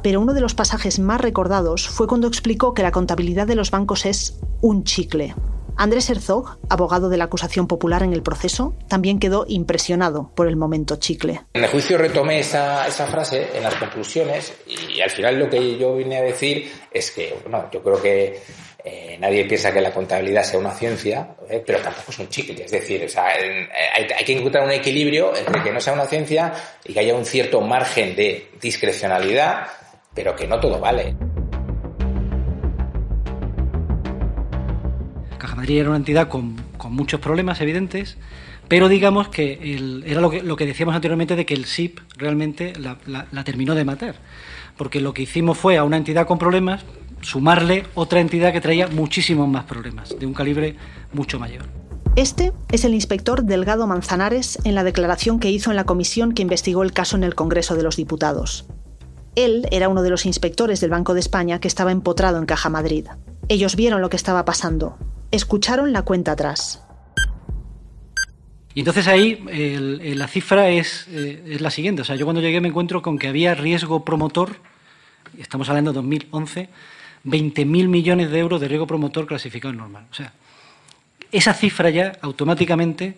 Pero 0.04 0.22
uno 0.22 0.34
de 0.34 0.42
los 0.42 0.54
pasajes 0.54 1.00
más 1.00 1.22
recordados 1.22 1.88
fue 1.88 2.08
cuando 2.08 2.28
explicó 2.28 2.74
que 2.74 2.84
la 2.84 2.92
contabilidad 2.92 3.48
de 3.48 3.56
los 3.56 3.72
bancos 3.72 4.06
es 4.06 4.40
un 4.62 4.84
chicle, 4.84 5.34
Andrés 5.76 6.10
Herzog, 6.10 6.60
abogado 6.70 7.10
de 7.10 7.18
la 7.18 7.26
acusación 7.26 7.68
popular 7.68 8.04
en 8.04 8.14
el 8.14 8.22
proceso, 8.22 8.76
también 8.88 9.20
quedó 9.20 9.46
impresionado 9.48 10.32
por 10.36 10.48
el 10.48 10.56
momento 10.56 10.98
chicle. 10.98 11.42
En 11.54 11.64
el 11.64 11.70
juicio 11.70 11.98
retomé 11.98 12.40
esa, 12.40 12.86
frase 13.08 13.50
en 13.56 13.64
las 13.64 13.76
conclusiones 13.76 14.54
y 14.68 15.02
al 15.02 15.10
final 15.10 15.40
lo 15.40 15.50
que 15.50 15.78
yo 15.78 15.96
vine 15.96 16.18
a 16.18 16.22
decir 16.22 16.72
es 16.92 17.12
que, 17.12 17.36
bueno, 17.44 17.70
yo 17.72 17.82
creo 17.82 18.02
que 18.02 18.40
eh, 18.84 19.18
nadie 19.20 19.46
piensa 19.46 19.74
que 19.74 19.82
la 19.82 19.92
contabilidad 19.92 20.44
sea 20.44 20.60
una 20.60 20.72
ciencia, 20.72 21.36
¿eh? 21.50 21.64
pero 21.66 21.80
tampoco 21.80 22.12
es 22.12 22.20
un 22.20 22.30
chicle. 22.30 22.64
Es 22.64 22.72
decir, 22.72 23.08
hay, 23.18 24.08
hay, 24.16 24.26
que 24.26 24.38
encontrar 24.38 24.66
un 24.66 24.72
equilibrio 24.72 25.36
entre 25.36 25.64
que 25.64 25.72
no 25.72 25.82
sea 25.82 25.94
una 25.94 26.06
ciencia 26.06 26.54
y 26.86 26.94
que 26.94 27.00
haya 27.00 27.16
un 27.16 27.26
cierto 27.26 27.62
margen 27.62 28.16
de 28.16 28.52
discrecionalidad, 28.62 29.68
pero 30.14 30.36
que 30.36 30.48
no 30.48 30.60
todo 30.60 30.80
vale. 30.80 31.16
Madrid 35.64 35.80
era 35.80 35.90
una 35.92 35.98
entidad 35.98 36.28
con, 36.28 36.58
muchos 36.90 37.22
problemas 37.22 37.62
evidentes, 37.62 38.18
pero 38.68 38.90
digamos 38.90 39.30
que 39.30 40.04
era 40.06 40.20
lo 40.20 40.30
que, 40.30 40.44
lo 40.44 40.58
que, 40.58 40.66
decíamos 40.66 40.94
anteriormente 40.94 41.38
de 41.38 41.46
que 41.46 41.54
el 41.54 41.64
SIP 41.64 42.00
realmente 42.18 42.74
la, 42.76 43.44
terminó 43.46 43.74
de 43.74 43.86
matar, 43.86 44.16
porque 44.76 45.00
lo 45.00 45.14
que 45.14 45.22
hicimos 45.22 45.58
fue 45.58 45.78
a 45.78 45.86
una 45.86 45.96
entidad 45.96 46.28
con 46.28 46.38
problemas 46.38 46.84
sumarle 47.22 47.86
otra 47.96 48.20
entidad 48.20 48.52
que 48.52 48.60
traía 48.60 48.88
muchísimos 48.90 49.48
más 49.48 49.64
problemas, 49.64 50.14
de 50.20 50.26
un 50.26 50.34
calibre 50.34 50.76
mucho 51.14 51.40
mayor. 51.40 51.64
Este 52.18 52.52
es 52.70 52.84
el 52.84 52.94
inspector 52.94 53.44
Delgado 53.44 53.88
Manzanares 53.88 54.60
en 54.66 54.76
la 54.76 54.84
declaración 54.84 55.40
que 55.40 55.50
hizo 55.50 55.70
en 55.70 55.78
la 55.78 55.86
comisión 55.86 56.34
que 56.34 56.42
investigó 56.42 56.84
el 56.84 56.92
caso 56.92 57.16
en 57.16 57.24
el 57.24 57.36
Congreso 57.36 57.76
de 57.76 57.84
los 57.84 57.96
Diputados. 57.96 58.66
Él 59.36 59.68
era 59.72 59.90
uno 59.90 60.04
de 60.04 60.10
los 60.10 60.26
inspectores 60.26 60.80
del 60.80 60.92
Banco 60.92 61.14
de 61.14 61.20
España 61.20 61.60
que 61.60 61.68
estaba 61.68 61.92
empotrado 61.92 62.38
en 62.38 62.46
Caja 62.46 62.70
Madrid. 62.70 63.08
Ellos 63.48 63.76
vieron 63.76 64.02
lo 64.02 64.10
que 64.10 64.16
estaba 64.16 64.46
pasando, 64.46 64.98
escucharon 65.32 65.92
la 65.92 66.04
cuenta 66.04 66.34
atrás. 66.34 66.82
Y 68.76 68.80
entonces 68.80 69.08
ahí 69.08 69.44
la 70.16 70.28
cifra 70.28 70.70
es, 70.70 71.08
eh, 71.12 71.44
es, 71.48 71.62
la 71.62 71.70
siguiente. 71.70 72.02
O 72.02 72.06
sea, 72.06 72.16
yo 72.16 72.26
cuando 72.26 72.42
llegué 72.42 72.60
me 72.60 72.70
encuentro 72.70 73.02
con 73.02 73.20
que 73.20 73.28
había 73.28 73.54
riesgo 73.54 74.04
promotor, 74.04 74.56
estamos 75.38 75.70
hablando 75.70 75.92
de 75.92 75.96
2011, 75.96 76.70
20.000 77.26 77.66
millones 77.88 78.32
de 78.32 78.40
euros 78.40 78.60
de 78.62 78.68
riesgo 78.68 78.88
promotor 78.88 79.28
clasificado 79.28 79.72
en 79.72 79.78
normal. 79.78 80.06
O 80.12 80.14
sea, 80.16 80.34
esa 81.32 81.54
cifra 81.54 81.90
ya 81.92 82.14
automáticamente 82.22 83.18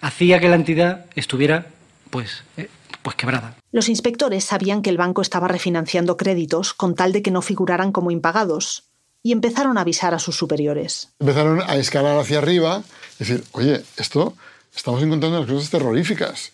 hacía 0.00 0.40
que 0.40 0.48
la 0.48 0.56
entidad 0.56 1.06
estuviera 1.14 1.66
pues, 2.10 2.44
eh, 2.58 2.68
pues 3.02 3.16
quebrada. 3.16 3.56
Los 3.72 3.88
inspectores 3.88 4.44
sabían 4.44 4.82
que 4.82 4.90
el 4.90 4.96
banco 4.96 5.22
estaba 5.22 5.48
refinanciando 5.48 6.16
créditos 6.16 6.74
con 6.74 6.94
tal 6.94 7.12
de 7.12 7.22
que 7.22 7.30
no 7.30 7.42
figuraran 7.42 7.92
como 7.92 8.10
impagados 8.10 8.84
y 9.22 9.32
empezaron 9.32 9.78
a 9.78 9.82
avisar 9.82 10.14
a 10.14 10.18
sus 10.18 10.36
superiores. 10.36 11.10
Empezaron 11.20 11.62
a 11.62 11.76
escalar 11.76 12.18
hacia 12.18 12.38
arriba, 12.38 12.82
decir, 13.18 13.44
oye, 13.52 13.82
esto 13.96 14.34
estamos 14.74 15.02
encontrando 15.02 15.40
las 15.40 15.48
cosas 15.48 15.70
terroríficas. 15.70 16.52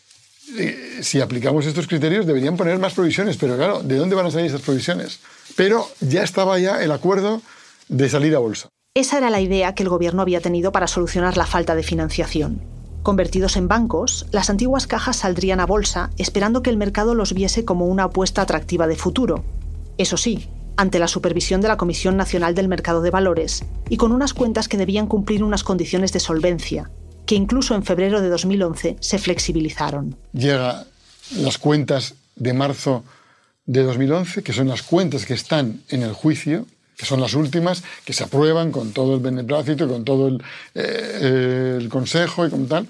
Si 1.03 1.21
aplicamos 1.21 1.67
estos 1.67 1.87
criterios 1.87 2.27
deberían 2.27 2.57
poner 2.57 2.79
más 2.79 2.95
provisiones, 2.95 3.37
pero 3.37 3.57
claro, 3.57 3.83
¿de 3.83 3.97
dónde 3.97 4.17
van 4.17 4.27
a 4.27 4.31
salir 4.31 4.47
esas 4.47 4.63
provisiones? 4.63 5.21
Pero 5.57 5.89
ya 6.01 6.23
estaba 6.23 6.59
ya 6.59 6.83
el 6.83 6.93
acuerdo 6.93 7.43
de 7.89 8.09
salir 8.09 8.35
a 8.35 8.39
bolsa. 8.39 8.69
Esa 8.95 9.19
era 9.19 9.31
la 9.31 9.41
idea 9.41 9.75
que 9.75 9.83
el 9.83 9.89
gobierno 9.89 10.23
había 10.23 10.41
tenido 10.41 10.73
para 10.73 10.87
solucionar 10.87 11.37
la 11.37 11.47
falta 11.47 11.75
de 11.75 11.83
financiación. 11.83 12.78
Convertidos 13.09 13.57
en 13.57 13.69
bancos, 13.69 14.27
las 14.33 14.51
antiguas 14.51 14.87
cajas 14.87 15.17
saldrían 15.17 15.61
a 15.61 15.65
bolsa 15.65 16.11
esperando 16.19 16.63
que 16.63 16.69
el 16.69 16.77
mercado 16.77 17.15
los 17.15 17.33
viese 17.33 17.65
como 17.65 17.87
una 17.87 18.03
apuesta 18.03 18.43
atractiva 18.43 18.87
de 18.87 18.97
futuro. 18.97 19.47
Eso 19.97 20.19
sí, 20.19 20.51
ante 20.77 20.99
la 20.99 21.09
supervisión 21.09 21.63
de 21.63 21.69
la 21.69 21.79
Comisión 21.79 22.19
Nacional 22.19 22.55
del 22.55 22.69
Mercado 22.69 23.01
de 23.01 23.11
Valores 23.11 23.65
y 23.89 23.97
con 23.97 24.13
unas 24.13 24.35
cuentas 24.35 24.69
que 24.69 24.77
debían 24.77 25.07
cumplir 25.07 25.43
unas 25.43 25.65
condiciones 25.65 26.13
de 26.13 26.21
solvencia, 26.21 26.91
que 27.25 27.35
incluso 27.35 27.75
en 27.75 27.83
febrero 27.83 28.21
de 28.21 28.29
2011 28.29 28.99
se 29.01 29.19
flexibilizaron. 29.19 30.15
Llega 30.35 30.85
las 31.35 31.57
cuentas 31.57 32.15
de 32.37 32.53
marzo 32.53 33.05
de 33.65 33.85
2011, 33.85 34.43
que 34.43 34.53
son 34.53 34.69
las 34.69 34.83
cuentas 34.83 35.25
que 35.25 35.33
están 35.33 35.81
en 35.89 36.03
el 36.03 36.13
juicio, 36.13 36.67
que 36.99 37.07
son 37.07 37.21
las 37.21 37.35
últimas, 37.35 37.83
que 38.05 38.13
se 38.13 38.25
aprueban 38.25 38.73
con 38.73 38.93
todo 38.93 39.15
el 39.15 39.21
beneplácito, 39.21 39.89
con 39.89 40.05
todo 40.05 40.29
el, 40.29 40.43
eh, 40.75 41.89
consejo 41.91 42.47
y 42.47 42.51
como 42.51 42.67
tal, 42.67 42.87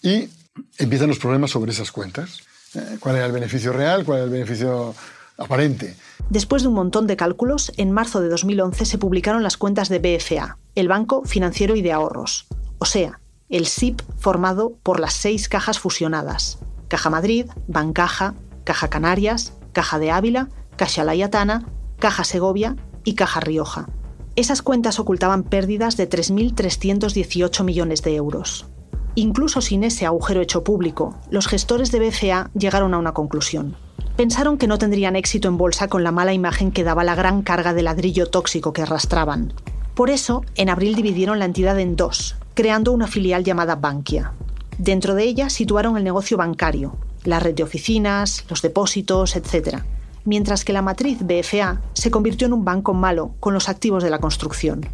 y 0.00 0.30
empiezan 0.78 1.08
los 1.08 1.18
problemas 1.18 1.50
sobre 1.50 1.72
esas 1.72 1.92
cuentas. 1.92 2.38
Eh, 2.74 2.96
¿Cuál 3.00 3.16
era 3.16 3.26
el 3.26 3.32
beneficio 3.32 3.72
real? 3.72 4.04
¿Cuál 4.04 4.18
era 4.18 4.24
el 4.26 4.30
beneficio 4.30 4.94
aparente. 5.38 5.96
Después 6.28 6.62
de 6.62 6.68
un 6.68 6.74
montón 6.74 7.06
de 7.06 7.16
cálculos, 7.16 7.72
en 7.76 7.92
marzo 7.92 8.20
de 8.20 8.28
2011 8.28 8.84
se 8.84 8.98
publicaron 8.98 9.42
las 9.42 9.56
cuentas 9.56 9.88
de 9.88 10.00
BFA, 10.00 10.58
el 10.74 10.88
Banco 10.88 11.22
Financiero 11.24 11.76
y 11.76 11.82
de 11.82 11.92
Ahorros, 11.92 12.46
o 12.78 12.84
sea, 12.84 13.20
el 13.48 13.66
SIP 13.66 14.02
formado 14.18 14.76
por 14.82 15.00
las 15.00 15.14
seis 15.14 15.48
cajas 15.48 15.78
fusionadas, 15.78 16.58
Caja 16.88 17.08
Madrid, 17.08 17.46
Bancaja, 17.66 18.34
Caja 18.64 18.88
Canarias, 18.88 19.54
Caja 19.72 19.98
de 19.98 20.10
Ávila, 20.10 20.48
Caja 20.76 21.04
Layatana, 21.04 21.66
Caja 21.98 22.24
Segovia 22.24 22.76
y 23.08 23.14
Caja 23.14 23.40
Rioja. 23.40 23.88
Esas 24.36 24.62
cuentas 24.62 24.98
ocultaban 25.00 25.42
pérdidas 25.42 25.96
de 25.96 26.08
3.318 26.08 27.64
millones 27.64 28.02
de 28.02 28.14
euros. 28.14 28.66
Incluso 29.14 29.60
sin 29.60 29.82
ese 29.82 30.06
agujero 30.06 30.40
hecho 30.40 30.62
público, 30.62 31.16
los 31.30 31.48
gestores 31.48 31.90
de 31.90 32.00
BFA 32.00 32.50
llegaron 32.54 32.94
a 32.94 32.98
una 32.98 33.14
conclusión 33.14 33.76
pensaron 34.18 34.58
que 34.58 34.66
no 34.66 34.78
tendrían 34.78 35.14
éxito 35.14 35.46
en 35.46 35.56
bolsa 35.56 35.86
con 35.86 36.02
la 36.02 36.10
mala 36.10 36.32
imagen 36.32 36.72
que 36.72 36.82
daba 36.82 37.04
la 37.04 37.14
gran 37.14 37.42
carga 37.42 37.72
de 37.72 37.84
ladrillo 37.84 38.26
tóxico 38.26 38.72
que 38.72 38.82
arrastraban. 38.82 39.52
Por 39.94 40.10
eso, 40.10 40.42
en 40.56 40.70
abril 40.70 40.96
dividieron 40.96 41.38
la 41.38 41.44
entidad 41.44 41.78
en 41.78 41.94
dos, 41.94 42.34
creando 42.54 42.90
una 42.90 43.06
filial 43.06 43.44
llamada 43.44 43.76
Bankia. 43.76 44.32
Dentro 44.76 45.14
de 45.14 45.22
ella 45.22 45.50
situaron 45.50 45.96
el 45.96 46.02
negocio 46.02 46.36
bancario, 46.36 46.96
la 47.22 47.38
red 47.38 47.54
de 47.54 47.62
oficinas, 47.62 48.44
los 48.48 48.60
depósitos, 48.60 49.36
etc., 49.36 49.84
mientras 50.28 50.64
que 50.64 50.72
la 50.72 50.82
matriz 50.82 51.18
BFA 51.22 51.80
se 51.94 52.10
convirtió 52.12 52.46
en 52.46 52.52
un 52.52 52.64
banco 52.64 52.94
malo 52.94 53.34
con 53.40 53.54
los 53.54 53.68
activos 53.68 54.04
de 54.04 54.10
la 54.10 54.20
construcción. 54.20 54.86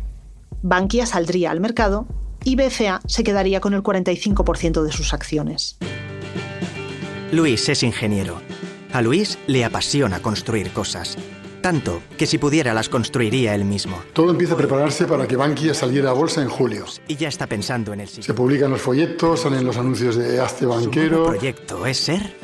Bankia 0.62 1.04
saldría 1.04 1.50
al 1.50 1.60
mercado 1.60 2.06
y 2.42 2.56
BFA 2.56 3.02
se 3.06 3.24
quedaría 3.24 3.60
con 3.60 3.74
el 3.74 3.82
45% 3.82 4.82
de 4.82 4.92
sus 4.92 5.12
acciones. 5.12 5.76
Luis 7.32 7.68
es 7.68 7.82
ingeniero 7.82 8.40
a 8.94 9.02
Luis 9.02 9.40
le 9.48 9.64
apasiona 9.64 10.22
construir 10.22 10.70
cosas. 10.70 11.18
Tanto 11.60 12.00
que 12.16 12.28
si 12.28 12.38
pudiera 12.38 12.72
las 12.74 12.88
construiría 12.88 13.52
él 13.52 13.64
mismo. 13.64 14.00
Todo 14.12 14.30
empieza 14.30 14.54
a 14.54 14.56
prepararse 14.56 15.06
para 15.06 15.26
que 15.26 15.34
Bankia 15.34 15.74
saliera 15.74 16.10
a 16.10 16.12
bolsa 16.12 16.42
en 16.42 16.48
julio. 16.48 16.84
Y 17.08 17.16
ya 17.16 17.26
está 17.26 17.48
pensando 17.48 17.92
en 17.92 18.02
el 18.02 18.06
sitio. 18.06 18.22
Se 18.22 18.34
publican 18.34 18.70
los 18.70 18.80
folletos, 18.80 19.40
salen 19.40 19.64
los 19.64 19.76
anuncios 19.78 20.14
de 20.14 20.40
Hazte 20.40 20.64
Banquero. 20.66 21.24
¿Su 21.24 21.30
proyecto 21.32 21.86
es 21.86 21.98
ser 21.98 22.36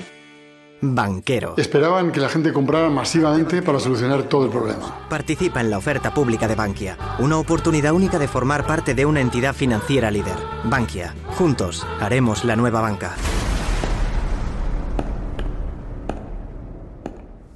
banquero. 0.80 1.54
Esperaban 1.56 2.12
que 2.12 2.20
la 2.20 2.28
gente 2.28 2.52
comprara 2.52 2.88
masivamente 2.88 3.62
para 3.62 3.80
solucionar 3.80 4.24
todo 4.24 4.44
el 4.44 4.50
problema. 4.50 5.06
Participa 5.08 5.60
en 5.60 5.70
la 5.70 5.78
oferta 5.78 6.14
pública 6.14 6.48
de 6.48 6.54
Bankia, 6.54 6.96
una 7.18 7.38
oportunidad 7.38 7.92
única 7.92 8.18
de 8.18 8.28
formar 8.28 8.66
parte 8.66 8.94
de 8.94 9.06
una 9.06 9.20
entidad 9.20 9.54
financiera 9.54 10.10
líder. 10.10 10.36
Bankia, 10.64 11.14
juntos 11.36 11.86
haremos 12.00 12.44
la 12.44 12.56
nueva 12.56 12.80
banca. 12.80 13.14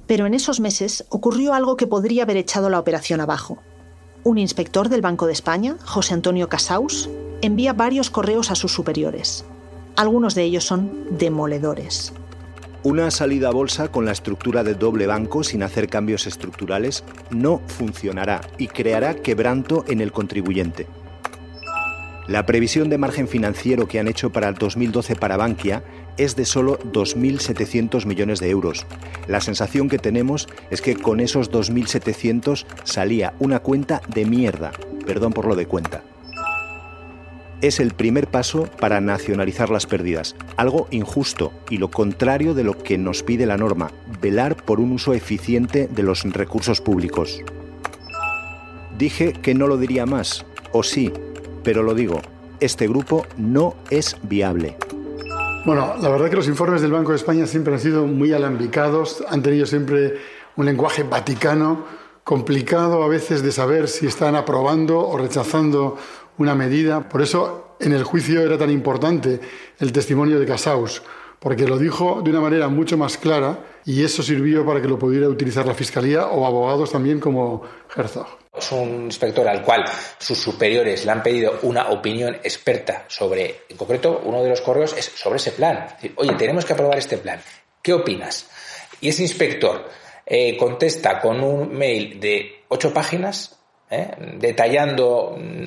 Pero 0.07 0.27
en 0.27 0.35
esos 0.35 0.59
meses 0.59 1.05
ocurrió 1.09 1.53
algo 1.53 1.77
que 1.77 1.87
podría 1.87 2.23
haber 2.23 2.37
echado 2.37 2.69
la 2.69 2.79
operación 2.79 3.21
abajo. 3.21 3.57
Un 4.23 4.37
inspector 4.37 4.89
del 4.89 5.01
Banco 5.01 5.25
de 5.25 5.33
España, 5.33 5.77
José 5.83 6.13
Antonio 6.13 6.47
Casaus, 6.47 7.09
envía 7.41 7.73
varios 7.73 8.09
correos 8.09 8.51
a 8.51 8.55
sus 8.55 8.71
superiores. 8.71 9.45
Algunos 9.95 10.35
de 10.35 10.43
ellos 10.43 10.63
son 10.63 11.17
demoledores. 11.17 12.13
Una 12.85 13.09
salida 13.09 13.47
a 13.47 13.51
bolsa 13.51 13.87
con 13.87 14.05
la 14.05 14.11
estructura 14.11 14.63
de 14.63 14.75
doble 14.75 15.07
banco 15.07 15.43
sin 15.43 15.63
hacer 15.63 15.87
cambios 15.87 16.27
estructurales 16.27 17.03
no 17.31 17.59
funcionará 17.65 18.41
y 18.59 18.67
creará 18.67 19.15
quebranto 19.15 19.83
en 19.87 20.01
el 20.01 20.11
contribuyente. 20.11 20.85
La 22.27 22.45
previsión 22.45 22.91
de 22.91 22.99
margen 22.99 23.27
financiero 23.27 23.87
que 23.87 23.99
han 23.99 24.07
hecho 24.07 24.31
para 24.31 24.49
el 24.49 24.53
2012 24.53 25.15
para 25.15 25.35
Bankia 25.35 25.83
es 26.17 26.35
de 26.35 26.45
solo 26.45 26.77
2.700 26.77 28.05
millones 28.05 28.39
de 28.39 28.51
euros. 28.51 28.85
La 29.27 29.41
sensación 29.41 29.89
que 29.89 29.97
tenemos 29.97 30.47
es 30.69 30.83
que 30.83 30.95
con 30.95 31.21
esos 31.21 31.51
2.700 31.51 32.67
salía 32.83 33.33
una 33.39 33.61
cuenta 33.61 33.99
de 34.13 34.25
mierda, 34.25 34.71
perdón 35.07 35.33
por 35.33 35.47
lo 35.47 35.55
de 35.55 35.65
cuenta 35.65 36.03
es 37.61 37.79
el 37.79 37.93
primer 37.93 38.27
paso 38.27 38.69
para 38.79 39.01
nacionalizar 39.01 39.69
las 39.69 39.85
pérdidas, 39.85 40.35
algo 40.57 40.87
injusto 40.91 41.51
y 41.69 41.77
lo 41.77 41.89
contrario 41.89 42.53
de 42.53 42.63
lo 42.63 42.77
que 42.77 42.97
nos 42.97 43.23
pide 43.23 43.45
la 43.45 43.57
norma, 43.57 43.91
velar 44.21 44.55
por 44.55 44.79
un 44.79 44.91
uso 44.91 45.13
eficiente 45.13 45.87
de 45.87 46.03
los 46.03 46.23
recursos 46.23 46.81
públicos. 46.81 47.41
Dije 48.97 49.33
que 49.33 49.53
no 49.53 49.67
lo 49.67 49.77
diría 49.77 50.05
más, 50.05 50.45
o 50.71 50.83
sí, 50.83 51.11
pero 51.63 51.83
lo 51.83 51.93
digo, 51.93 52.21
este 52.59 52.87
grupo 52.87 53.25
no 53.37 53.75
es 53.89 54.15
viable. 54.23 54.77
Bueno, 55.65 55.95
la 55.99 56.09
verdad 56.09 56.29
que 56.29 56.35
los 56.35 56.47
informes 56.47 56.81
del 56.81 56.91
Banco 56.91 57.11
de 57.11 57.17
España 57.17 57.47
siempre 57.47 57.73
han 57.73 57.79
sido 57.79 58.05
muy 58.05 58.33
alambicados, 58.33 59.23
han 59.27 59.41
tenido 59.41 59.65
siempre 59.65 60.17
un 60.55 60.65
lenguaje 60.65 61.03
vaticano, 61.03 61.85
complicado 62.23 63.03
a 63.03 63.07
veces 63.07 63.43
de 63.43 63.51
saber 63.51 63.87
si 63.87 64.07
están 64.07 64.35
aprobando 64.35 64.99
o 64.99 65.17
rechazando 65.17 65.97
una 66.37 66.55
medida. 66.55 67.07
Por 67.07 67.21
eso 67.21 67.75
en 67.79 67.93
el 67.93 68.03
juicio 68.03 68.41
era 68.41 68.57
tan 68.57 68.71
importante 68.71 69.39
el 69.79 69.91
testimonio 69.91 70.39
de 70.39 70.45
Casaus, 70.45 71.01
porque 71.39 71.67
lo 71.67 71.77
dijo 71.77 72.21
de 72.23 72.29
una 72.29 72.41
manera 72.41 72.67
mucho 72.69 72.97
más 72.97 73.17
clara 73.17 73.59
y 73.85 74.03
eso 74.03 74.23
sirvió 74.23 74.65
para 74.65 74.81
que 74.81 74.87
lo 74.87 74.97
pudiera 74.97 75.27
utilizar 75.27 75.65
la 75.65 75.73
Fiscalía 75.73 76.27
o 76.27 76.45
abogados 76.45 76.91
también 76.91 77.19
como 77.19 77.63
Herzog. 77.95 78.27
Es 78.57 78.71
un 78.71 79.05
inspector 79.05 79.47
al 79.47 79.61
cual 79.61 79.83
sus 80.17 80.37
superiores 80.37 81.05
le 81.05 81.11
han 81.11 81.21
pedido 81.21 81.59
una 81.63 81.89
opinión 81.89 82.35
experta 82.35 83.03
sobre, 83.07 83.63
en 83.69 83.75
concreto, 83.75 84.21
uno 84.23 84.41
de 84.41 84.49
los 84.49 84.61
correos 84.61 84.95
es 84.97 85.11
sobre 85.13 85.37
ese 85.37 85.51
plan. 85.51 85.87
Oye, 86.15 86.33
tenemos 86.35 86.63
que 86.63 86.73
aprobar 86.73 86.97
este 86.97 87.17
plan. 87.17 87.39
¿Qué 87.81 87.93
opinas? 87.93 88.49
Y 89.01 89.09
ese 89.09 89.23
inspector 89.23 89.85
eh, 90.25 90.57
contesta 90.57 91.19
con 91.19 91.41
un 91.41 91.77
mail 91.77 92.19
de 92.19 92.63
ocho 92.69 92.93
páginas, 92.93 93.59
eh, 93.89 94.09
detallando 94.39 95.35
mm, 95.37 95.63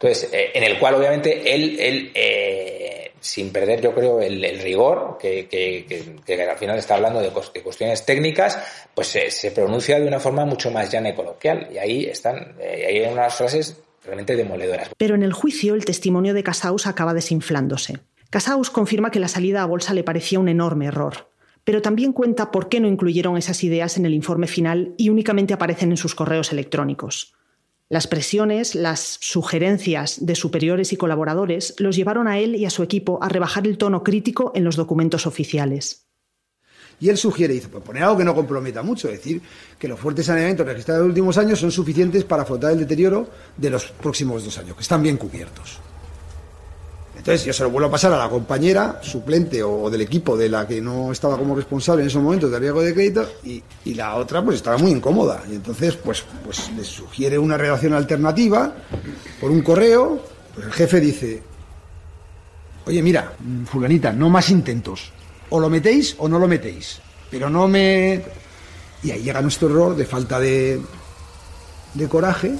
entonces, 0.00 0.32
eh, 0.32 0.50
en 0.54 0.62
el 0.62 0.78
cual 0.78 0.94
obviamente 0.94 1.52
él, 1.52 1.76
él 1.80 2.12
eh, 2.14 3.10
sin 3.20 3.50
perder 3.50 3.80
yo 3.80 3.92
creo 3.92 4.20
el, 4.20 4.60
rigor, 4.60 5.18
que, 5.20 5.48
que, 5.48 6.42
al 6.48 6.56
final 6.56 6.78
está 6.78 6.94
hablando 6.94 7.20
de, 7.20 7.30
cuestiones 7.30 8.06
técnicas, 8.06 8.58
pues 8.94 9.08
se 9.08 9.50
pronuncia 9.50 9.98
de 9.98 10.06
una 10.06 10.20
forma 10.20 10.44
mucho 10.44 10.70
más 10.70 10.88
llana 10.90 11.08
y 11.08 11.14
coloquial. 11.14 11.68
Y 11.72 11.78
ahí 11.78 12.04
están, 12.04 12.54
eh, 12.60 12.84
ahí 12.86 12.98
hay 12.98 13.12
unas 13.12 13.34
frases 13.34 13.76
realmente 14.04 14.36
demoledoras. 14.36 14.90
Pero 14.96 15.16
en 15.16 15.24
el 15.24 15.32
juicio 15.32 15.74
el 15.74 15.84
testimonio 15.84 16.32
de 16.32 16.44
Casaus 16.44 16.86
acaba 16.86 17.12
desinflándose. 17.12 17.98
Casaus 18.30 18.70
confirma 18.70 19.10
que 19.10 19.18
la 19.18 19.28
salida 19.28 19.62
a 19.62 19.66
bolsa 19.66 19.94
le 19.94 20.04
parecía 20.04 20.38
un 20.38 20.48
enorme 20.48 20.86
error, 20.86 21.28
pero 21.64 21.82
también 21.82 22.12
cuenta 22.12 22.52
por 22.52 22.68
qué 22.68 22.78
no 22.78 22.86
incluyeron 22.86 23.36
esas 23.36 23.64
ideas 23.64 23.96
en 23.96 24.06
el 24.06 24.14
informe 24.14 24.46
final 24.46 24.94
y 24.96 25.08
únicamente 25.08 25.54
aparecen 25.54 25.90
en 25.90 25.96
sus 25.96 26.14
correos 26.14 26.52
electrónicos. 26.52 27.34
Las 27.90 28.06
presiones, 28.06 28.74
las 28.74 29.16
sugerencias 29.20 30.26
de 30.26 30.34
superiores 30.34 30.92
y 30.92 30.98
colaboradores 30.98 31.74
los 31.78 31.96
llevaron 31.96 32.28
a 32.28 32.38
él 32.38 32.54
y 32.54 32.66
a 32.66 32.70
su 32.70 32.82
equipo 32.82 33.18
a 33.22 33.30
rebajar 33.30 33.66
el 33.66 33.78
tono 33.78 34.02
crítico 34.02 34.52
en 34.54 34.64
los 34.64 34.76
documentos 34.76 35.26
oficiales. 35.26 36.04
Y 37.00 37.08
él 37.08 37.16
sugiere, 37.16 37.54
dice, 37.54 37.68
pues 37.68 37.82
poner 37.82 38.02
algo 38.02 38.18
que 38.18 38.24
no 38.24 38.34
comprometa 38.34 38.82
mucho, 38.82 39.08
es 39.08 39.14
decir, 39.14 39.40
que 39.78 39.88
los 39.88 39.98
fuertes 39.98 40.26
saneamientos 40.26 40.66
registrados 40.66 41.00
en 41.00 41.08
los 41.08 41.12
últimos 41.12 41.38
años 41.38 41.60
son 41.60 41.70
suficientes 41.70 42.24
para 42.24 42.42
afrontar 42.42 42.72
el 42.72 42.80
deterioro 42.80 43.30
de 43.56 43.70
los 43.70 43.86
próximos 43.86 44.44
dos 44.44 44.58
años, 44.58 44.74
que 44.74 44.82
están 44.82 45.02
bien 45.02 45.16
cubiertos. 45.16 45.78
Entonces 47.18 47.44
yo 47.44 47.52
se 47.52 47.64
lo 47.64 47.70
vuelvo 47.70 47.88
a 47.88 47.90
pasar 47.90 48.12
a 48.12 48.16
la 48.16 48.28
compañera 48.28 49.00
suplente 49.02 49.62
o, 49.62 49.90
del 49.90 50.00
equipo 50.00 50.36
de 50.36 50.48
la 50.48 50.66
que 50.68 50.80
no 50.80 51.10
estaba 51.10 51.36
como 51.36 51.56
responsable 51.56 52.02
en 52.02 52.08
esos 52.08 52.22
momentos 52.22 52.50
de 52.50 52.58
riesgo 52.60 52.80
de 52.80 52.94
crédito 52.94 53.28
y, 53.44 53.62
la 53.94 54.14
otra 54.14 54.44
pues 54.44 54.56
estaba 54.56 54.78
muy 54.78 54.92
incómoda. 54.92 55.42
Y 55.50 55.56
entonces 55.56 55.96
pues, 55.96 56.24
pues 56.44 56.70
les 56.76 56.86
sugiere 56.86 57.36
una 57.36 57.58
redacción 57.58 57.92
alternativa 57.92 58.72
por 59.40 59.50
un 59.50 59.62
correo. 59.62 60.22
Pues 60.54 60.66
el 60.66 60.72
jefe 60.72 61.00
dice, 61.00 61.42
oye 62.86 63.02
mira, 63.02 63.32
fulanita, 63.66 64.12
no 64.12 64.30
más 64.30 64.50
intentos. 64.50 65.12
O 65.50 65.58
lo 65.58 65.68
metéis 65.68 66.14
o 66.18 66.28
no 66.28 66.38
lo 66.38 66.46
metéis. 66.46 67.00
Pero 67.30 67.50
no 67.50 67.66
me... 67.66 68.22
Y 69.02 69.10
ahí 69.10 69.22
llega 69.22 69.42
nuestro 69.42 69.68
error 69.68 69.96
de 69.96 70.06
falta 70.06 70.38
de, 70.38 70.80
de 71.94 72.08
coraje 72.08 72.54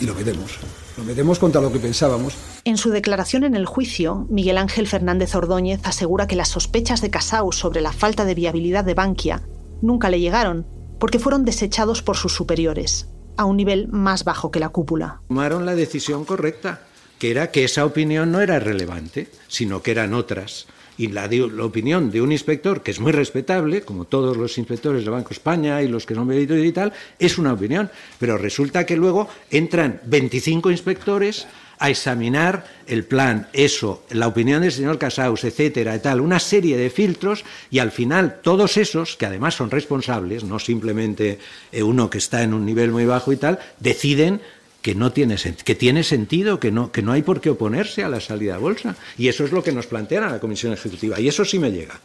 y 0.00 0.06
lo 0.06 0.14
metemos. 0.14 0.58
Lo 0.98 1.04
metemos 1.04 1.38
contra 1.38 1.60
lo 1.60 1.72
que 1.72 1.78
pensábamos. 1.78 2.34
En 2.64 2.76
su 2.76 2.90
declaración 2.90 3.44
en 3.44 3.54
el 3.54 3.66
juicio, 3.66 4.26
Miguel 4.30 4.58
Ángel 4.58 4.88
Fernández 4.88 5.32
Ordóñez 5.36 5.78
asegura 5.84 6.26
que 6.26 6.34
las 6.34 6.48
sospechas 6.48 7.00
de 7.00 7.08
Casau 7.08 7.52
sobre 7.52 7.80
la 7.80 7.92
falta 7.92 8.24
de 8.24 8.34
viabilidad 8.34 8.84
de 8.84 8.94
Bankia 8.94 9.42
nunca 9.80 10.10
le 10.10 10.18
llegaron, 10.18 10.66
porque 10.98 11.20
fueron 11.20 11.44
desechados 11.44 12.02
por 12.02 12.16
sus 12.16 12.34
superiores, 12.34 13.06
a 13.36 13.44
un 13.44 13.56
nivel 13.56 13.86
más 13.86 14.24
bajo 14.24 14.50
que 14.50 14.58
la 14.58 14.70
cúpula. 14.70 15.22
Tomaron 15.28 15.66
la 15.66 15.76
decisión 15.76 16.24
correcta, 16.24 16.80
que 17.20 17.30
era 17.30 17.52
que 17.52 17.62
esa 17.62 17.84
opinión 17.84 18.32
no 18.32 18.40
era 18.40 18.58
relevante, 18.58 19.28
sino 19.46 19.82
que 19.82 19.92
eran 19.92 20.14
otras 20.14 20.66
y 20.98 21.06
la, 21.06 21.30
opinión 21.62 22.10
de 22.10 22.20
un 22.20 22.32
inspector, 22.32 22.82
que 22.82 22.90
es 22.90 22.98
muy 22.98 23.12
respetable, 23.12 23.82
como 23.82 24.04
todos 24.04 24.36
los 24.36 24.58
inspectores 24.58 25.02
del 25.02 25.12
Banco 25.12 25.32
España 25.32 25.80
y 25.80 25.88
los 25.88 26.04
que 26.04 26.14
son 26.14 26.26
méritos 26.26 26.58
y 26.58 26.72
tal, 26.72 26.92
es 27.18 27.38
una 27.38 27.52
opinión. 27.52 27.88
Pero 28.18 28.36
resulta 28.36 28.84
que 28.84 28.96
luego 28.96 29.28
entran 29.50 30.00
25 30.04 30.70
inspectores 30.72 31.46
a 31.78 31.90
examinar 31.90 32.66
el 32.86 33.04
plan, 33.04 33.46
eso, 33.52 34.02
la 34.10 34.26
opinión 34.26 34.62
del 34.62 34.72
señor 34.72 34.98
Casaus, 34.98 35.44
etcétera, 35.44 35.94
y 35.94 36.00
tal, 36.00 36.20
una 36.20 36.40
serie 36.40 36.76
de 36.76 36.90
filtros, 36.90 37.44
y 37.70 37.78
al 37.78 37.92
final 37.92 38.40
todos 38.42 38.76
esos, 38.76 39.16
que 39.16 39.26
además 39.26 39.54
son 39.54 39.70
responsables, 39.70 40.42
no 40.42 40.58
simplemente 40.58 41.38
eh, 41.70 41.82
uno 41.82 42.10
que 42.10 42.18
está 42.18 42.42
en 42.42 42.54
un 42.54 42.66
nivel 42.66 42.90
muy 42.90 43.04
bajo 43.04 43.32
y 43.32 43.36
tal, 43.36 43.60
deciden 43.78 44.40
que 44.82 44.94
no 44.94 45.12
tiene 45.12 45.36
que 45.36 45.74
tiene 45.74 46.02
sentido, 46.02 46.60
que 46.60 46.70
no, 46.70 46.92
que 46.92 47.02
no 47.02 47.12
hay 47.12 47.22
por 47.22 47.40
qué 47.40 47.50
oponerse 47.50 48.04
a 48.04 48.08
la 48.08 48.20
salida 48.20 48.54
a 48.54 48.58
bolsa. 48.58 48.96
Y 49.16 49.28
eso 49.28 49.44
es 49.44 49.52
lo 49.52 49.62
que 49.62 49.72
nos 49.72 49.86
plantean 49.86 50.24
a 50.24 50.30
la 50.30 50.40
Comisión 50.40 50.72
Ejecutiva. 50.72 51.20
Y 51.20 51.28
eso 51.28 51.44
sí 51.44 51.58
me 51.58 51.72
llega. 51.72 52.00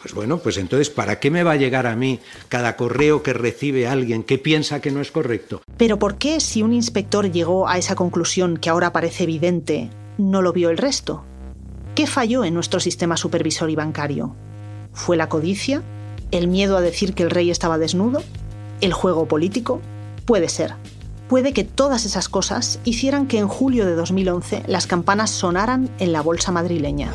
Pues 0.00 0.14
bueno, 0.14 0.38
pues 0.38 0.56
entonces, 0.56 0.88
¿para 0.88 1.20
qué 1.20 1.30
me 1.30 1.42
va 1.42 1.52
a 1.52 1.56
llegar 1.56 1.86
a 1.86 1.94
mí 1.94 2.20
cada 2.48 2.74
correo 2.74 3.22
que 3.22 3.34
recibe 3.34 3.86
alguien 3.86 4.22
que 4.22 4.38
piensa 4.38 4.80
que 4.80 4.90
no 4.90 5.02
es 5.02 5.10
correcto? 5.10 5.60
Pero 5.76 5.98
¿por 5.98 6.16
qué 6.16 6.40
si 6.40 6.62
un 6.62 6.72
inspector 6.72 7.30
llegó 7.30 7.68
a 7.68 7.76
esa 7.76 7.96
conclusión 7.96 8.56
que 8.56 8.70
ahora 8.70 8.94
parece 8.94 9.24
evidente, 9.24 9.90
no 10.16 10.40
lo 10.40 10.54
vio 10.54 10.70
el 10.70 10.78
resto? 10.78 11.24
¿Qué 11.94 12.06
falló 12.06 12.44
en 12.44 12.54
nuestro 12.54 12.80
sistema 12.80 13.18
supervisor 13.18 13.68
y 13.68 13.76
bancario? 13.76 14.34
¿Fue 14.94 15.18
la 15.18 15.28
codicia? 15.28 15.82
¿El 16.30 16.48
miedo 16.48 16.78
a 16.78 16.80
decir 16.80 17.12
que 17.12 17.22
el 17.22 17.30
rey 17.30 17.50
estaba 17.50 17.76
desnudo? 17.76 18.22
¿El 18.80 18.94
juego 18.94 19.28
político? 19.28 19.82
Puede 20.24 20.48
ser 20.48 20.76
puede 21.30 21.52
que 21.52 21.62
todas 21.62 22.06
esas 22.06 22.28
cosas 22.28 22.80
hicieran 22.84 23.28
que 23.28 23.38
en 23.38 23.46
julio 23.46 23.86
de 23.86 23.94
2011 23.94 24.64
las 24.66 24.88
campanas 24.88 25.30
sonaran 25.30 25.88
en 26.00 26.12
la 26.12 26.22
bolsa 26.22 26.50
madrileña. 26.50 27.12